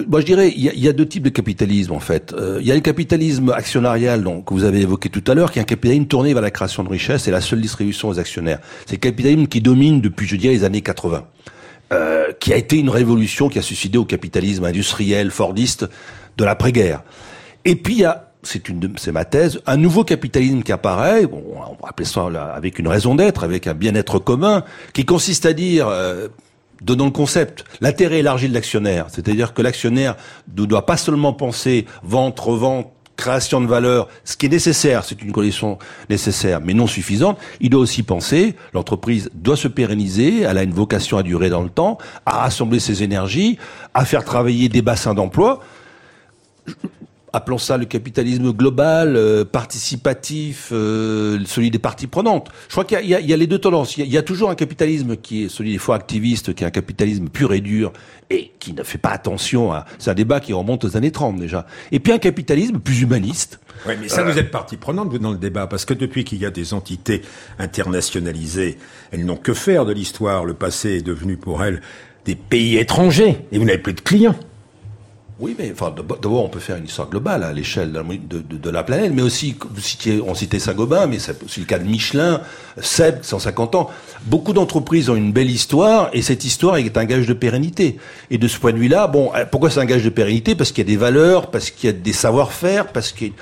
moi, 0.08 0.22
je 0.22 0.26
dirais, 0.26 0.54
il 0.56 0.64
y, 0.64 0.70
a, 0.70 0.74
il 0.74 0.80
y, 0.80 0.88
a, 0.88 0.94
deux 0.94 1.08
types 1.08 1.24
de 1.24 1.30
capitalisme, 1.30 1.94
en 1.94 2.00
fait. 2.00 2.34
Euh, 2.34 2.60
il 2.62 2.68
y 2.68 2.72
a 2.72 2.76
le 2.76 2.82
capitalisme 2.82 3.50
actionnarial, 3.50 4.24
donc, 4.24 4.46
que 4.46 4.54
vous 4.54 4.66
avez 4.66 4.82
évoqué 4.82 5.10
tout 5.10 5.24
à 5.28 5.34
l'heure, 5.34 5.52
qui 5.52 5.58
est 5.58 5.64
un 5.64 5.66
capitalisme 5.66 6.06
tourné 6.06 6.34
vers 6.34 6.44
la 6.44 6.52
création 6.52 6.84
de 6.84 6.90
richesse 6.90 7.28
et 7.28 7.32
la 7.32 7.42
seule 7.42 7.62
distribution 7.62 8.10
aux 8.10 8.20
actionnaires. 8.20 8.60
C'est 8.86 8.94
le 8.94 9.00
capitalisme 9.00 9.48
qui 9.48 9.62
domine 9.62 10.00
depuis, 10.00 10.28
je 10.28 10.36
dirais, 10.36 10.54
les 10.54 10.64
années 10.64 10.82
80. 10.82 11.26
Euh, 11.94 12.34
qui 12.42 12.52
a 12.52 12.58
été 12.58 12.78
une 12.78 12.90
révolution 12.90 13.48
qui 13.48 13.60
a 13.60 13.62
suicidé 13.62 13.98
au 13.98 14.04
capitalisme 14.04 14.66
industriel 14.66 15.32
fordiste 15.32 15.86
de 16.36 16.44
l'après-guerre. 16.44 17.02
Et 17.64 17.78
puis 17.78 17.94
il 17.94 18.00
y 18.02 18.06
a, 18.06 18.34
c'est 18.44 18.68
une, 18.68 18.94
c'est 18.98 19.14
ma 19.14 19.24
thèse, 19.24 19.62
un 19.66 19.78
nouveau 19.78 20.04
capitalisme 20.04 20.64
qui 20.64 20.74
apparaît. 20.74 21.26
Bon, 21.26 21.42
on 21.56 21.82
va 21.82 21.90
appeler 21.90 22.06
ça 22.06 22.26
avec 22.54 22.78
une 22.78 22.90
raison 22.90 23.16
d'être, 23.16 23.46
avec 23.46 23.68
un 23.68 23.74
bien-être 23.74 24.20
commun, 24.20 24.66
qui 24.92 25.06
consiste 25.06 25.46
à 25.46 25.54
dire. 25.54 25.88
Euh, 25.88 26.28
donnons 26.82 27.06
le 27.06 27.12
concept, 27.12 27.64
l'intérêt 27.82 28.20
élargi 28.20 28.50
de 28.50 28.54
l'actionnaire, 28.54 29.08
c'est-à-dire 29.10 29.54
que 29.54 29.62
l'actionnaire 29.62 30.16
ne 30.56 30.66
doit 30.66 30.86
pas 30.86 30.98
seulement 30.98 31.34
penser 31.34 31.86
vente, 32.04 32.40
revente, 32.40 32.92
création 33.18 33.60
de 33.60 33.68
valeur, 33.68 34.08
ce 34.24 34.38
qui 34.38 34.46
est 34.46 34.50
nécessaire, 34.50 35.04
c'est 35.04 35.22
une 35.22 35.32
condition 35.32 35.78
nécessaire, 36.10 36.62
mais 36.64 36.74
non 36.74 36.88
suffisante, 36.88 37.38
il 37.60 37.70
doit 37.70 37.82
aussi 37.82 38.04
penser, 38.04 38.56
l'entreprise 38.74 39.30
doit 39.34 39.58
se 39.58 39.68
pérenniser, 39.68 40.42
elle 40.42 40.58
a 40.58 40.64
une 40.64 40.74
vocation 40.74 41.18
à 41.18 41.24
durer 41.24 41.50
dans 41.50 41.64
le 41.64 41.70
temps, 41.70 41.98
à 42.26 42.38
rassembler 42.38 42.80
ses 42.80 43.04
énergies, 43.04 43.58
à 43.94 44.06
faire 44.06 44.24
travailler 44.24 44.70
des 44.70 44.82
bassins 44.82 45.14
d'emploi 45.14 45.62
appelons 47.34 47.58
ça 47.58 47.78
le 47.78 47.86
capitalisme 47.86 48.52
global, 48.52 49.16
euh, 49.16 49.44
participatif, 49.44 50.70
euh, 50.72 51.40
celui 51.46 51.72
des 51.72 51.80
parties 51.80 52.08
prenantes. 52.08 52.50
Je 52.68 52.74
crois 52.74 52.86
qu'il 52.86 53.00
y, 53.02 53.10
y, 53.10 53.34
a 53.34 53.38
les 53.38 53.48
deux 53.48 53.60
tendances. 53.60 53.98
Il 53.98 54.06
y, 54.06 54.18
a, 54.18 54.24
toujours 54.24 54.50
un 54.50 54.56
capitalisme 54.56 55.18
qui 55.18 55.44
est 55.44 55.50
celui 55.50 55.74
des 55.74 55.78
fois 55.78 55.96
activiste, 55.96 56.54
qui 56.54 56.64
est 56.64 56.68
un 56.68 56.72
capitalisme 56.72 57.28
pur 57.28 57.54
et 57.54 57.62
dur 57.62 57.92
et 58.30 58.52
qui 58.60 58.74
ne 58.74 58.84
fait 58.84 58.98
pas 58.98 59.10
attention 59.10 59.72
à... 59.72 59.86
C'est 60.00 60.12
un 60.12 60.16
débat 60.16 60.40
qui 60.40 60.54
remonte 60.54 60.84
aux 60.86 60.98
années 60.98 61.12
30 61.12 61.38
déjà. 61.38 61.66
Et 61.92 62.00
puis 62.00 62.12
un 62.12 62.18
capitalisme 62.18 62.80
plus 62.80 63.02
humaniste. 63.02 63.60
Oui, 63.86 63.94
mais 64.02 64.10
ça, 64.10 64.24
vous 64.24 64.38
êtes 64.38 64.52
partie 64.52 64.78
prenante, 64.78 65.10
vous, 65.10 65.20
dans 65.20 65.32
le 65.32 65.38
débat, 65.38 65.68
parce 65.68 65.86
que 65.86 65.94
depuis 65.94 66.24
qu'il 66.24 66.40
y 66.40 66.46
a 66.46 66.50
des 66.50 66.74
entités 66.74 67.22
internationalisées, 67.60 68.78
elles 69.12 69.26
n'ont 69.26 69.38
que 69.38 69.54
faire 69.54 69.86
de 69.86 69.94
l'histoire. 69.94 70.46
Le 70.46 70.56
passé 70.56 70.98
est 70.98 71.06
devenu 71.06 71.38
pour 71.38 71.64
elles 71.64 71.82
des 72.26 72.36
pays 72.36 72.78
étrangers, 72.78 73.38
et 73.52 73.58
vous 73.58 73.64
n'avez 73.64 73.78
plus 73.78 73.94
de 73.94 74.02
clients. 74.02 74.36
Oui, 75.40 75.56
mais 75.58 75.72
enfin, 75.72 75.94
d'abord, 75.96 76.44
on 76.44 76.50
peut 76.50 76.60
faire 76.60 76.78
une 76.78 76.86
histoire 76.86 77.08
globale 77.08 77.44
à 77.44 77.54
l'échelle 77.54 77.92
de, 77.92 78.70
la 78.72 78.84
planète, 78.84 79.12
mais 79.14 79.22
aussi, 79.22 79.56
vous 79.70 79.82
citiez, 79.82 80.20
on 80.20 80.34
citait 80.34 80.58
Saint-Gobain, 80.58 81.06
mais 81.06 81.20
c'est 81.20 81.44
aussi 81.44 81.60
le 81.60 81.68
cas 81.68 81.78
de 81.78 81.88
Michelin, 81.88 82.42
Seb, 82.82 83.20
150 83.22 83.76
ans. 83.76 83.90
Beaucoup 84.26 84.54
d'entreprises 84.54 85.12
ont 85.12 85.16
une 85.16 85.32
belle 85.32 85.52
histoire, 85.52 86.10
et 86.14 86.24
cette 86.24 86.44
histoire 86.44 86.78
est 86.78 86.98
un 86.98 87.06
gage 87.06 87.28
de 87.28 87.34
pérennité. 87.34 87.98
Et 88.32 88.40
de 88.40 88.48
ce 88.48 88.58
point 88.58 88.72
de 88.72 88.80
vue-là, 88.80 89.06
bon, 89.06 89.32
euh, 89.36 89.46
pourquoi 89.46 89.70
c'est 89.70 89.80
un 89.80 89.86
gage 89.86 90.04
de 90.04 90.10
pérennité? 90.10 90.56
Parce 90.56 90.72
qu'il 90.72 90.84
y 90.84 90.88
a 90.88 90.92
des 90.92 90.98
valeurs, 90.98 91.52
parce 91.52 91.70
qu'il 91.70 91.86
y 91.86 91.90
a 91.92 91.94
des 91.94 92.14
savoir-faire, 92.14 92.88
parce 92.88 93.12
qu'il 93.12 93.34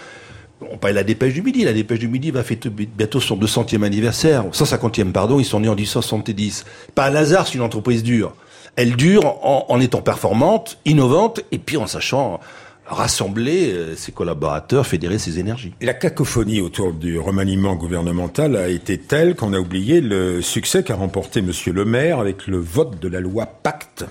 on 0.69 0.77
parle 0.77 0.93
de 0.93 0.99
la 0.99 1.03
dépêche 1.03 1.33
du 1.33 1.41
midi. 1.41 1.63
La 1.63 1.73
dépêche 1.73 1.99
du 1.99 2.09
midi 2.09 2.29
va 2.31 2.43
fêter 2.43 2.69
bientôt 2.69 3.21
son 3.21 3.37
200e 3.37 3.83
anniversaire, 3.83 4.45
150e 4.51 5.11
pardon. 5.11 5.39
Ils 5.39 5.45
sont 5.45 5.61
nés 5.61 5.69
en 5.69 5.75
1870. 5.75 6.65
Pas 6.93 7.07
un 7.07 7.15
hasard, 7.15 7.47
c'est 7.47 7.55
une 7.55 7.61
entreprise 7.61 8.03
dure 8.03 8.33
elle 8.75 8.95
dure 8.95 9.37
en, 9.43 9.79
étant 9.79 10.01
performante, 10.01 10.77
innovante, 10.85 11.41
et 11.51 11.57
puis 11.57 11.77
en 11.77 11.87
sachant 11.87 12.39
rassembler 12.87 13.71
euh, 13.71 13.95
ses 13.95 14.11
collaborateurs, 14.11 14.85
fédérer 14.85 15.17
ses 15.17 15.39
énergies. 15.39 15.73
La 15.81 15.95
cacophonie 15.95 16.61
autour 16.61 16.93
du 16.93 17.17
remaniement 17.17 17.75
gouvernemental 17.75 18.55
a 18.55 18.67
été 18.67 18.99
telle 18.99 19.35
qu'on 19.35 19.53
a 19.53 19.59
oublié 19.59 20.01
le 20.01 20.41
succès 20.41 20.83
qu'a 20.83 20.95
remporté 20.95 21.41
Monsieur 21.41 21.73
le 21.73 21.83
maire 21.83 22.19
avec 22.19 22.45
le 22.45 22.57
vote 22.57 22.99
de 22.99 23.07
la 23.07 23.21
loi 23.21 23.47
Pacte 23.47 24.05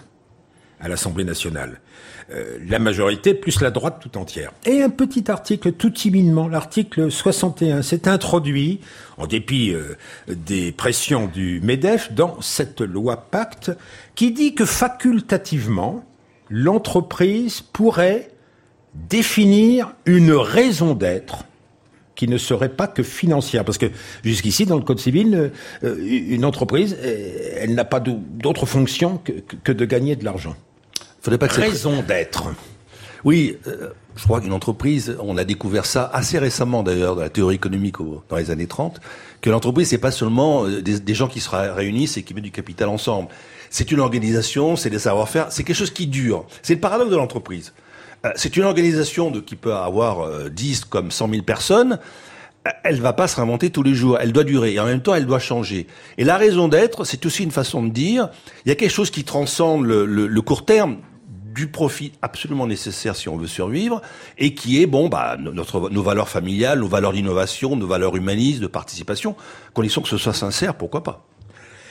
à 0.84 0.88
l'Assemblée 0.88 1.24
nationale. 1.24 1.80
Euh, 2.30 2.58
la 2.68 2.78
majorité 2.78 3.34
plus 3.34 3.60
la 3.60 3.70
droite 3.70 3.98
tout 4.00 4.18
entière. 4.18 4.52
Et 4.66 4.82
un 4.82 4.90
petit 4.90 5.30
article 5.30 5.72
tout 5.72 5.90
timidement, 5.90 6.46
l'article 6.46 7.10
61, 7.10 7.82
s'est 7.82 8.06
introduit, 8.06 8.80
en 9.16 9.26
dépit 9.26 9.72
euh, 9.72 9.96
des 10.28 10.72
pressions 10.72 11.26
du 11.26 11.60
MEDEF, 11.62 12.12
dans 12.12 12.40
cette 12.42 12.82
loi 12.82 13.28
Pacte, 13.30 13.72
qui 14.14 14.30
dit 14.30 14.54
que 14.54 14.66
facultativement, 14.66 16.04
l'entreprise 16.50 17.62
pourrait 17.62 18.30
définir 18.94 19.94
une 20.04 20.32
raison 20.32 20.94
d'être 20.94 21.44
qui 22.14 22.28
ne 22.28 22.38
serait 22.38 22.68
pas 22.68 22.86
que 22.86 23.02
financière. 23.02 23.64
Parce 23.64 23.78
que 23.78 23.86
jusqu'ici, 24.22 24.66
dans 24.66 24.76
le 24.76 24.84
Code 24.84 25.00
civil, 25.00 25.50
euh, 25.82 25.96
une 26.06 26.44
entreprise, 26.44 26.96
elle 27.02 27.74
n'a 27.74 27.84
pas 27.84 28.00
d'autre 28.00 28.66
fonction 28.66 29.20
que 29.64 29.72
de 29.72 29.84
gagner 29.84 30.14
de 30.14 30.24
l'argent. 30.24 30.54
Faudrait 31.24 31.38
pas 31.38 31.48
que 31.48 31.58
raison 31.58 32.02
d'être. 32.02 32.48
Oui, 33.24 33.56
euh, 33.66 33.88
je 34.14 34.24
crois 34.24 34.42
qu'une 34.42 34.52
entreprise, 34.52 35.16
on 35.20 35.38
a 35.38 35.44
découvert 35.44 35.86
ça 35.86 36.10
assez 36.12 36.38
récemment 36.38 36.82
d'ailleurs 36.82 37.16
dans 37.16 37.22
la 37.22 37.30
théorie 37.30 37.54
économique 37.54 37.94
dans 38.28 38.36
les 38.36 38.50
années 38.50 38.66
30, 38.66 39.00
que 39.40 39.48
l'entreprise 39.48 39.88
c'est 39.88 39.96
pas 39.96 40.10
seulement 40.10 40.66
euh, 40.66 40.82
des, 40.82 41.14
gens 41.14 41.26
qui 41.26 41.40
se 41.40 41.48
réunissent 41.48 42.18
et 42.18 42.24
qui 42.24 42.34
mettent 42.34 42.44
du 42.44 42.50
capital 42.50 42.90
ensemble. 42.90 43.28
C'est 43.70 43.90
une 43.90 44.00
organisation, 44.00 44.76
c'est 44.76 44.90
des 44.90 44.98
savoir-faire, 44.98 45.46
c'est 45.50 45.64
quelque 45.64 45.76
chose 45.76 45.92
qui 45.92 46.08
dure. 46.08 46.44
C'est 46.60 46.74
le 46.74 46.80
paradoxe 46.80 47.10
de 47.10 47.16
l'entreprise. 47.16 47.72
Euh, 48.26 48.30
c'est 48.36 48.58
une 48.58 48.64
organisation 48.64 49.30
de, 49.30 49.40
qui 49.40 49.56
peut 49.56 49.72
avoir 49.72 50.50
10 50.50 50.84
comme 50.84 51.10
100 51.10 51.30
000 51.30 51.42
personnes, 51.42 51.98
elle 52.82 53.00
va 53.00 53.14
pas 53.14 53.28
se 53.28 53.36
réinventer 53.36 53.70
tous 53.70 53.82
les 53.82 53.94
jours, 53.94 54.18
elle 54.20 54.32
doit 54.32 54.44
durer 54.44 54.74
et 54.74 54.80
en 54.80 54.84
même 54.84 55.00
temps 55.00 55.14
elle 55.14 55.26
doit 55.26 55.38
changer. 55.38 55.86
Et 56.18 56.24
la 56.24 56.36
raison 56.36 56.68
d'être, 56.68 57.04
c'est 57.04 57.24
aussi 57.24 57.44
une 57.44 57.50
façon 57.50 57.82
de 57.82 57.88
dire, 57.88 58.28
il 58.66 58.68
y 58.68 58.72
a 58.72 58.74
quelque 58.74 58.92
chose 58.92 59.10
qui 59.10 59.24
transcende 59.24 59.86
le 59.86 60.40
court 60.42 60.66
terme 60.66 60.98
du 61.54 61.68
profit 61.68 62.12
absolument 62.20 62.66
nécessaire 62.66 63.16
si 63.16 63.28
on 63.28 63.36
veut 63.36 63.46
survivre, 63.46 64.02
et 64.38 64.54
qui 64.54 64.82
est 64.82 64.86
bon, 64.86 65.08
bah, 65.08 65.36
nos 65.38 66.02
valeurs 66.02 66.28
familiales, 66.28 66.80
nos 66.80 66.88
valeurs 66.88 67.12
d'innovation, 67.12 67.76
nos 67.76 67.86
valeurs 67.86 68.16
humanistes, 68.16 68.60
de 68.60 68.66
participation, 68.66 69.36
condition 69.72 70.02
que 70.02 70.08
ce 70.08 70.18
soit 70.18 70.34
sincère, 70.34 70.74
pourquoi 70.74 71.02
pas. 71.02 71.26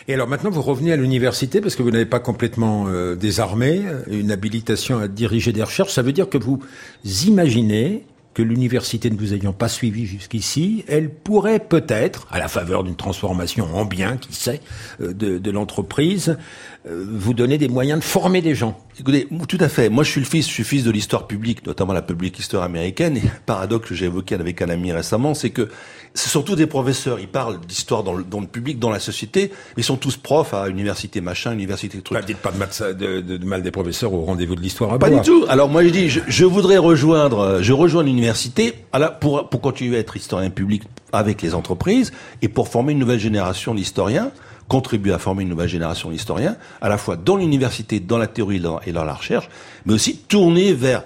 Et 0.08 0.14
alors 0.14 0.28
maintenant, 0.28 0.50
vous 0.50 0.62
revenez 0.62 0.92
à 0.92 0.98
l'université 0.98 1.62
parce 1.62 1.76
que 1.76 1.84
vous 1.84 1.92
n'avez 1.92 2.06
pas 2.06 2.20
complètement 2.20 2.88
euh, 2.88 3.16
désarmé 3.16 3.84
une 4.08 4.32
habilitation 4.32 5.00
à 5.00 5.08
diriger 5.08 5.54
des 5.54 5.64
recherches. 5.64 5.94
Ça 5.94 6.02
veut 6.02 6.12
dire 6.12 6.28
que 6.28 6.38
vous 6.38 6.62
imaginez 7.26 8.04
que 8.34 8.42
l'université 8.42 9.10
ne 9.10 9.16
vous 9.16 9.34
ayant 9.34 9.54
pas 9.54 9.68
suivi 9.68 10.06
jusqu'ici, 10.06 10.84
elle 10.88 11.10
pourrait 11.10 11.60
peut-être, 11.60 12.28
à 12.32 12.40
la 12.40 12.48
faveur 12.48 12.84
d'une 12.84 12.96
transformation 12.96 13.68
en 13.76 13.86
bien, 13.86 14.18
qui 14.18 14.34
sait, 14.34 14.60
euh, 15.02 15.14
de, 15.14 15.52
l'entreprise, 15.52 16.38
euh, 16.88 17.06
vous 17.08 17.34
donner 17.34 17.58
des 17.58 17.68
moyens 17.68 18.00
de 18.00 18.04
former 18.04 18.42
des 18.42 18.56
gens. 18.56 18.80
Écoutez, 19.00 19.28
tout 19.48 19.58
à 19.60 19.70
fait. 19.70 19.90
Moi, 19.90 20.04
je 20.04 20.12
suis 20.12 20.20
le 20.20 20.26
fils, 20.26 20.48
je 20.48 20.54
suis 20.54 20.64
fils 20.64 20.84
de 20.84 20.92
l'histoire 20.92 21.26
publique, 21.26 21.66
notamment 21.66 21.94
la 21.94 22.04
publique 22.04 22.38
histoire 22.38 22.64
américaine. 22.64 23.18
Et 23.18 23.22
le 23.22 23.30
paradoxe 23.46 23.90
que 23.90 23.96
j'ai 23.96 24.06
évoqué 24.06 24.36
avec 24.36 24.62
un 24.62 24.70
ami 24.70 24.92
récemment, 24.92 25.34
c'est 25.34 25.50
que 25.50 25.70
c'est 26.14 26.30
surtout 26.30 26.56
des 26.56 26.68
professeurs. 26.68 27.20
Ils 27.20 27.28
parlent 27.28 27.60
d'histoire 27.60 28.04
dans 28.04 28.14
le, 28.14 28.24
dans 28.24 28.40
le 28.40 28.46
public, 28.46 28.78
dans 28.78 28.92
la 28.92 29.00
société. 29.00 29.52
Ils 29.78 29.84
sont 29.84 29.98
tous 29.98 30.16
profs 30.16 30.54
à 30.54 30.70
université 30.70 31.22
machin, 31.22 31.54
université 31.54 32.02
truc. 32.02 32.16
Bah, 32.18 32.24
dites 32.24 32.38
pas 32.38 32.52
de 32.52 32.58
mal, 32.58 32.70
de, 32.96 33.22
de, 33.22 33.46
mal 33.46 33.64
des 33.64 33.72
professeurs 33.72 34.14
au 34.14 34.22
rendez-vous 34.22 34.56
de 34.56 34.62
l'histoire 34.62 35.00
Pas 35.00 35.10
du 35.10 35.22
tout. 35.22 35.46
Alors 35.50 35.70
moi, 35.70 35.84
je 35.84 35.90
dis, 35.90 36.10
je, 36.10 36.20
je 36.28 36.46
voudrais 36.46 36.78
rejoindre, 36.78 37.64
je 37.64 37.74
rejoins 37.74 38.04
l'université 38.04 38.76
pour, 39.20 39.50
pour 39.50 39.62
continuer 39.62 39.98
à 39.98 40.00
être 40.02 40.16
historien 40.16 40.52
public 40.52 40.84
avec 41.12 41.42
les 41.42 41.56
entreprises 41.56 42.12
et 42.44 42.48
pour 42.48 42.68
former 42.68 42.94
une 42.94 43.00
nouvelle 43.00 43.20
génération 43.20 43.74
d'historiens 43.74 44.32
contribuer 44.68 45.14
à 45.14 45.20
former 45.20 45.44
une 45.44 45.50
nouvelle 45.50 45.70
génération 45.70 46.10
d'historiens, 46.10 46.58
à 46.82 46.90
la 46.90 46.98
fois 46.98 47.16
dans 47.16 47.38
l'université, 47.38 48.00
dans 48.00 48.18
la 48.18 48.28
théorie 48.28 48.62
et 48.86 48.92
dans 48.92 49.04
la 49.04 49.14
recherche, 49.14 49.50
mais 49.86 49.94
aussi 49.94 50.18
tourner 50.18 50.74
vers 50.74 51.04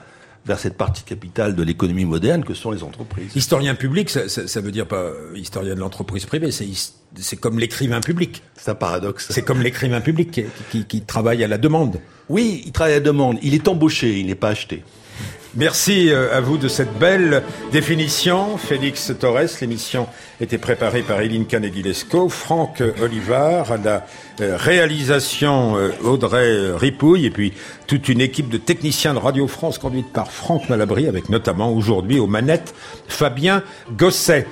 vers 0.47 0.59
cette 0.59 0.77
partie 0.77 1.03
capitale 1.03 1.55
de 1.55 1.61
l'économie 1.61 2.05
moderne 2.05 2.43
que 2.43 2.53
sont 2.53 2.71
les 2.71 2.81
entreprises. 2.81 3.35
Historien 3.35 3.75
public, 3.75 4.09
ça, 4.09 4.29
ça, 4.29 4.47
ça 4.47 4.61
veut 4.61 4.71
dire 4.71 4.87
pas 4.87 5.11
historien 5.35 5.75
de 5.75 5.79
l'entreprise 5.81 6.25
privée, 6.25 6.51
c'est 6.51 7.35
comme 7.37 7.59
l'écrivain 7.59 7.99
public. 7.99 8.41
C'est 8.55 8.71
un 8.71 8.75
paradoxe. 8.75 9.27
C'est 9.29 9.41
comme 9.41 9.61
l'écrivain 9.61 9.99
public 9.99 10.31
qui, 10.31 10.45
qui, 10.71 10.85
qui 10.85 11.01
travaille 11.01 11.43
à 11.43 11.47
la 11.47 11.57
demande. 11.57 11.99
Oui, 12.29 12.63
il 12.65 12.71
travaille 12.71 12.93
à 12.93 12.97
la 12.97 13.03
demande. 13.03 13.37
Il 13.43 13.53
est 13.53 13.67
embauché, 13.67 14.19
il 14.19 14.27
n'est 14.27 14.35
pas 14.35 14.49
acheté. 14.49 14.83
Merci 15.55 16.09
euh, 16.11 16.35
à 16.35 16.41
vous 16.41 16.57
de 16.57 16.67
cette 16.67 16.97
belle 16.99 17.41
définition. 17.71 18.57
Félix 18.57 19.13
Torres, 19.17 19.47
l'émission 19.61 20.07
était 20.41 20.57
préparée 20.57 21.01
par 21.01 21.21
Eline 21.21 21.45
Caneguilesco, 21.45 22.27
Franck 22.27 22.83
Olivard, 23.01 23.77
la 23.83 24.05
euh, 24.41 24.57
réalisation 24.57 25.77
euh, 25.77 25.91
Audrey 26.03 26.71
Ripouille, 26.75 27.25
et 27.25 27.31
puis 27.31 27.53
toute 27.87 28.09
une 28.09 28.19
équipe 28.19 28.49
de 28.49 28.57
techniciens 28.57 29.13
de 29.13 29.19
Radio 29.19 29.47
France 29.47 29.77
conduite 29.77 30.11
par 30.11 30.31
Franck 30.31 30.69
Malabry, 30.69 31.07
avec 31.07 31.29
notamment 31.29 31.71
aujourd'hui 31.71 32.19
aux 32.19 32.27
manettes 32.27 32.75
Fabien 33.07 33.63
Gosset. 33.97 34.47